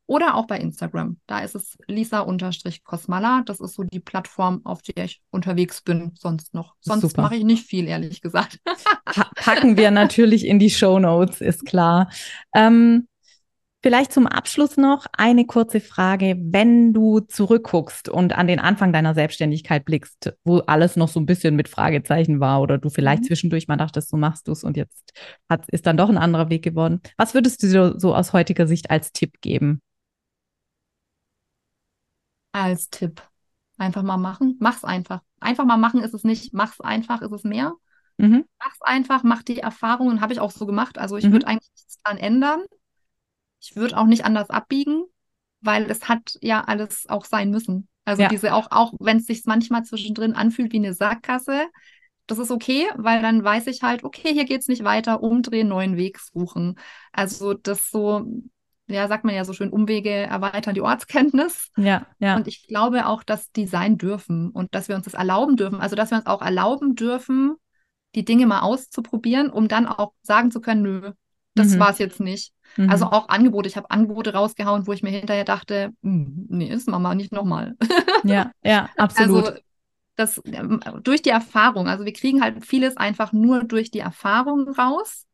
[0.06, 1.18] oder auch bei Instagram.
[1.26, 3.42] Da ist es lisa-kosmala.
[3.44, 6.74] Das ist so die Plattform, auf der ich unterwegs bin, sonst noch.
[6.80, 8.58] Sonst mache ich nicht viel, ehrlich gesagt.
[9.36, 12.10] Packen wir natürlich in die Show Notes, ist klar.
[12.54, 13.06] Ähm,
[13.80, 16.36] Vielleicht zum Abschluss noch eine kurze Frage.
[16.40, 21.26] Wenn du zurückguckst und an den Anfang deiner Selbstständigkeit blickst, wo alles noch so ein
[21.26, 23.26] bisschen mit Fragezeichen war oder du vielleicht mhm.
[23.26, 25.12] zwischendurch mal dachtest, so machst du es und jetzt
[25.48, 27.00] hat, ist dann doch ein anderer Weg geworden.
[27.16, 29.80] Was würdest du so, so aus heutiger Sicht als Tipp geben?
[32.50, 33.22] Als Tipp.
[33.76, 34.56] Einfach mal machen.
[34.58, 35.20] Mach's einfach.
[35.38, 36.52] Einfach mal machen ist es nicht.
[36.52, 37.74] Mach's einfach ist es mehr.
[38.16, 38.44] Mhm.
[38.58, 40.20] Mach's einfach, mach die Erfahrungen.
[40.20, 40.98] Habe ich auch so gemacht.
[40.98, 41.32] Also ich mhm.
[41.32, 42.64] würde eigentlich nichts daran ändern.
[43.60, 45.04] Ich würde auch nicht anders abbiegen,
[45.60, 47.88] weil es hat ja alles auch sein müssen.
[48.04, 48.28] Also ja.
[48.28, 51.66] diese auch, auch wenn es sich manchmal zwischendrin anfühlt wie eine Sackgasse,
[52.26, 55.68] das ist okay, weil dann weiß ich halt, okay, hier geht es nicht weiter, umdrehen,
[55.68, 56.78] neuen Weg suchen.
[57.12, 58.24] Also das so,
[58.86, 61.70] ja, sagt man ja so schön, Umwege erweitern die Ortskenntnis.
[61.76, 62.36] Ja, ja.
[62.36, 65.80] Und ich glaube auch, dass die sein dürfen und dass wir uns das erlauben dürfen.
[65.80, 67.56] Also dass wir uns auch erlauben dürfen,
[68.14, 71.12] die Dinge mal auszuprobieren, um dann auch sagen zu können, nö,
[71.58, 71.78] das mhm.
[71.80, 72.52] war es jetzt nicht.
[72.76, 72.90] Also mhm.
[72.90, 73.68] Also auch Angebote.
[73.68, 77.74] Ich habe Angebote rausgehauen, wo ich mir hinterher dachte, hm, nee, ist Mama nicht nochmal.
[78.24, 79.46] ja, ja, absolut.
[79.46, 79.58] Also
[80.18, 81.88] das ähm, durch die Erfahrung.
[81.88, 85.26] Also wir kriegen halt vieles einfach nur durch die Erfahrung raus.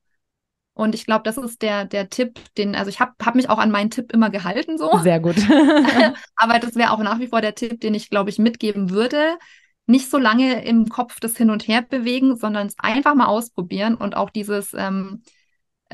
[0.74, 3.58] Und ich glaube, das ist der, der Tipp, den, also ich habe hab mich auch
[3.58, 4.98] an meinen Tipp immer gehalten so.
[4.98, 5.36] Sehr gut.
[6.36, 9.38] Aber das wäre auch nach wie vor der Tipp, den ich, glaube ich, mitgeben würde.
[9.86, 13.94] Nicht so lange im Kopf das Hin und Her bewegen, sondern es einfach mal ausprobieren
[13.94, 15.30] und auch dieses, ähm, äh,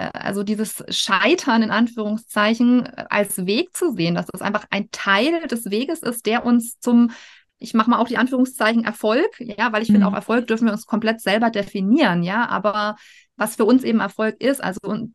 [0.09, 5.47] also dieses Scheitern in Anführungszeichen äh, als Weg zu sehen, dass das einfach ein Teil
[5.47, 7.11] des Weges ist, der uns zum,
[7.59, 9.95] ich mache mal auch die Anführungszeichen Erfolg, ja, weil ich mhm.
[9.95, 12.97] finde, auch Erfolg dürfen wir uns komplett selber definieren, ja, aber
[13.37, 15.09] was für uns eben Erfolg ist, also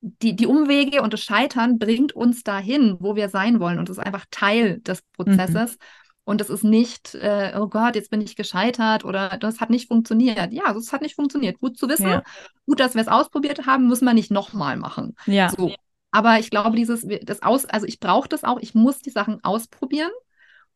[0.00, 3.98] die, die Umwege und das Scheitern bringt uns dahin, wo wir sein wollen und ist
[3.98, 5.72] einfach Teil des Prozesses.
[5.72, 5.82] Mhm.
[6.28, 9.88] Und es ist nicht, äh, oh Gott, jetzt bin ich gescheitert oder das hat nicht
[9.88, 10.52] funktioniert.
[10.52, 11.58] Ja, es hat nicht funktioniert.
[11.58, 12.06] Gut zu wissen.
[12.06, 12.22] Ja.
[12.66, 15.16] Gut, dass wir es ausprobiert haben, müssen wir nicht nochmal machen.
[15.24, 15.48] Ja.
[15.48, 15.72] So.
[16.10, 19.42] Aber ich glaube, dieses, das aus, also ich brauche das auch, ich muss die Sachen
[19.42, 20.10] ausprobieren,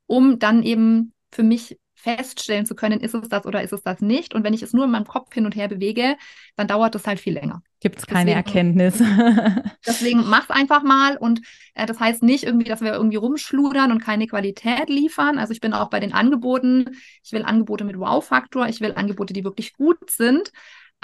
[0.07, 4.01] um dann eben für mich feststellen zu können, ist es das oder ist es das
[4.01, 4.35] nicht.
[4.35, 6.17] Und wenn ich es nur in meinem Kopf hin und her bewege,
[6.57, 7.63] dann dauert das halt viel länger.
[7.81, 8.95] Gibt es keine deswegen, Erkenntnis.
[9.87, 11.17] deswegen mach's einfach mal.
[11.17, 11.43] Und
[11.75, 15.39] äh, das heißt nicht irgendwie, dass wir irgendwie rumschludern und keine Qualität liefern.
[15.39, 19.33] Also ich bin auch bei den Angeboten, ich will Angebote mit Wow-Faktor, ich will Angebote,
[19.33, 20.53] die wirklich gut sind.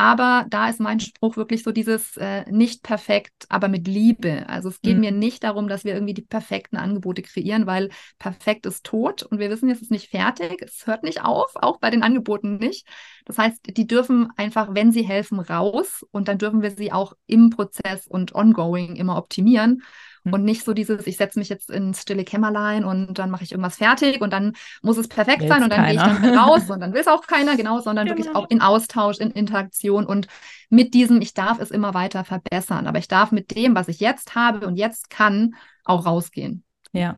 [0.01, 4.49] Aber da ist mein Spruch wirklich so dieses äh, nicht perfekt, aber mit Liebe.
[4.49, 5.01] Also es geht mhm.
[5.01, 7.91] mir nicht darum, dass wir irgendwie die perfekten Angebote kreieren, weil
[8.21, 10.63] perfekt ist tot und wir wissen, es ist nicht fertig.
[10.63, 12.87] Es hört nicht auf, auch bei den Angeboten nicht.
[13.25, 17.15] Das heißt, die dürfen einfach, wenn sie helfen, raus und dann dürfen wir sie auch
[17.27, 19.83] im Prozess und ongoing immer optimieren.
[20.25, 20.33] Mhm.
[20.33, 23.53] Und nicht so dieses, ich setze mich jetzt ins stille Kämmerlein und dann mache ich
[23.53, 26.69] irgendwas fertig und dann muss es perfekt Will's sein und dann gehe ich dann raus
[26.71, 28.19] und dann will es auch keiner, genau, sondern genau.
[28.19, 30.27] wirklich auch in Austausch, in Interaktion und
[30.71, 34.01] mit diesem, ich darf es immer weiter verbessern, aber ich darf mit dem, was ich
[34.01, 35.55] jetzt habe und jetzt kann,
[35.85, 36.65] auch rausgehen.
[36.93, 37.17] Ja.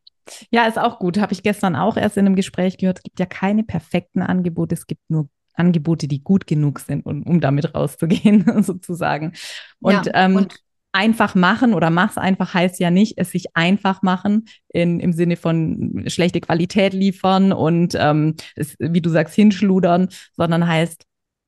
[0.51, 1.18] Ja, ist auch gut.
[1.18, 2.98] Habe ich gestern auch erst in einem Gespräch gehört.
[2.98, 4.76] Es gibt ja keine perfekten Angebote.
[4.76, 9.34] Es gibt nur Angebote, die gut genug sind, um, um damit rauszugehen, sozusagen.
[9.80, 10.57] Und, ja, ähm, und
[10.93, 15.36] einfach machen oder mach's einfach heißt ja nicht, es sich einfach machen in, im Sinne
[15.36, 21.07] von schlechte Qualität liefern und ähm, es, wie du sagst, hinschludern, sondern heißt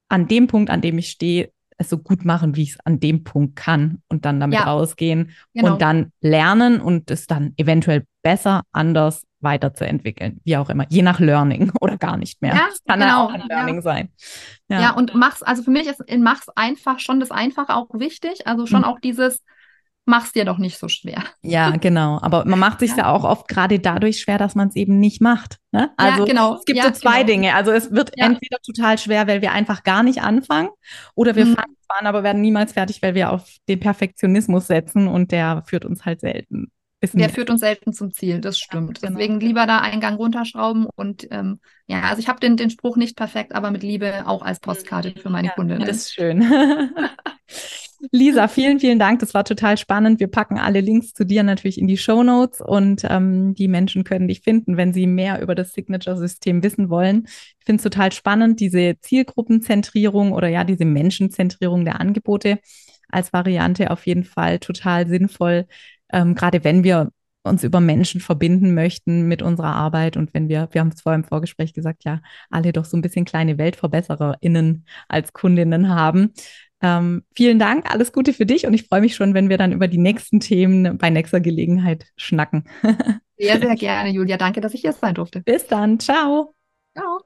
[0.08, 1.50] an dem Punkt, an dem ich stehe,
[1.82, 4.64] es so gut machen, wie ich es an dem Punkt kann und dann damit ja,
[4.64, 5.72] rausgehen genau.
[5.72, 11.20] und dann lernen und es dann eventuell besser, anders weiterzuentwickeln, wie auch immer, je nach
[11.20, 12.54] Learning oder gar nicht mehr.
[12.54, 13.10] Ja, das kann genau.
[13.10, 13.82] ja auch ein Learning ja.
[13.82, 14.08] sein.
[14.68, 14.80] Ja.
[14.80, 18.46] ja, und mach's, also für mich ist in mach's einfach schon das Einfache auch wichtig.
[18.46, 18.86] Also schon mhm.
[18.86, 19.42] auch dieses,
[20.04, 21.22] mach's dir doch nicht so schwer.
[21.42, 22.18] Ja, genau.
[22.20, 24.98] Aber man macht sich ja, ja auch oft gerade dadurch schwer, dass man es eben
[24.98, 25.58] nicht macht.
[25.70, 25.90] Ne?
[25.96, 26.54] Also ja, genau.
[26.56, 27.26] es gibt ja, so zwei genau.
[27.26, 27.54] Dinge.
[27.54, 30.70] Also es wird entweder total schwer, weil wir einfach gar nicht anfangen,
[31.14, 31.54] oder wir mhm.
[31.54, 35.62] fangen zwar an, aber werden niemals fertig, weil wir auf den Perfektionismus setzen und der
[35.66, 36.70] führt uns halt selten
[37.02, 39.00] der führt uns selten zum Ziel, das stimmt.
[39.00, 39.18] Ja, genau.
[39.18, 42.96] Deswegen lieber da einen Gang runterschrauben und ähm, ja, also ich habe den, den Spruch
[42.96, 45.86] nicht perfekt, aber mit Liebe auch als Postkarte für meine ja, Kundinnen.
[45.86, 46.44] Das ist schön.
[48.10, 49.20] Lisa, vielen, vielen Dank.
[49.20, 50.18] Das war total spannend.
[50.18, 54.02] Wir packen alle Links zu dir natürlich in die Show Notes und ähm, die Menschen
[54.02, 57.24] können dich finden, wenn sie mehr über das Signature-System wissen wollen.
[57.26, 62.58] Ich finde es total spannend, diese Zielgruppenzentrierung oder ja, diese Menschenzentrierung der Angebote
[63.08, 65.66] als Variante auf jeden Fall total sinnvoll,
[66.12, 67.10] ähm, gerade wenn wir
[67.44, 71.18] uns über Menschen verbinden möchten mit unserer Arbeit und wenn wir, wir haben es vorher
[71.18, 76.32] im Vorgespräch gesagt, ja, alle doch so ein bisschen kleine WeltverbessererInnen als Kundinnen haben.
[76.80, 79.72] Ähm, vielen Dank, alles Gute für dich und ich freue mich schon, wenn wir dann
[79.72, 82.64] über die nächsten Themen bei nächster Gelegenheit schnacken.
[83.38, 84.36] sehr, sehr gerne, Julia.
[84.36, 85.40] Danke, dass ich hier sein durfte.
[85.40, 85.98] Bis dann.
[85.98, 86.54] Ciao.
[86.96, 87.20] Ciao.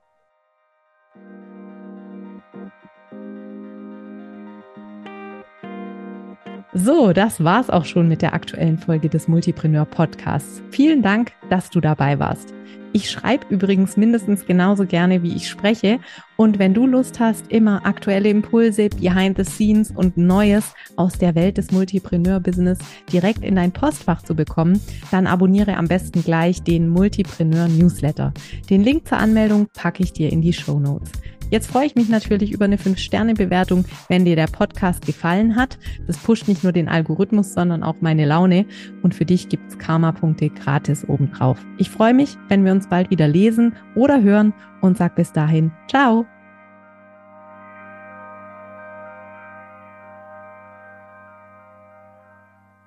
[6.78, 10.60] So, das war's auch schon mit der aktuellen Folge des Multipreneur Podcasts.
[10.70, 12.52] Vielen Dank, dass du dabei warst.
[12.92, 16.00] Ich schreibe übrigens mindestens genauso gerne, wie ich spreche.
[16.36, 21.34] Und wenn du Lust hast, immer aktuelle Impulse, Behind the Scenes und Neues aus der
[21.34, 22.78] Welt des Multipreneur-Business
[23.10, 24.78] direkt in dein Postfach zu bekommen,
[25.10, 28.34] dann abonniere am besten gleich den Multipreneur Newsletter.
[28.68, 31.10] Den Link zur Anmeldung packe ich dir in die Show Notes.
[31.50, 35.78] Jetzt freue ich mich natürlich über eine 5-Sterne-Bewertung, wenn dir der Podcast gefallen hat.
[36.06, 38.66] Das pusht nicht nur den Algorithmus, sondern auch meine Laune.
[39.02, 41.58] Und für dich gibt's Karma-Punkte gratis obendrauf.
[41.78, 45.70] Ich freue mich, wenn wir uns bald wieder lesen oder hören und sag bis dahin,
[45.88, 46.26] ciao.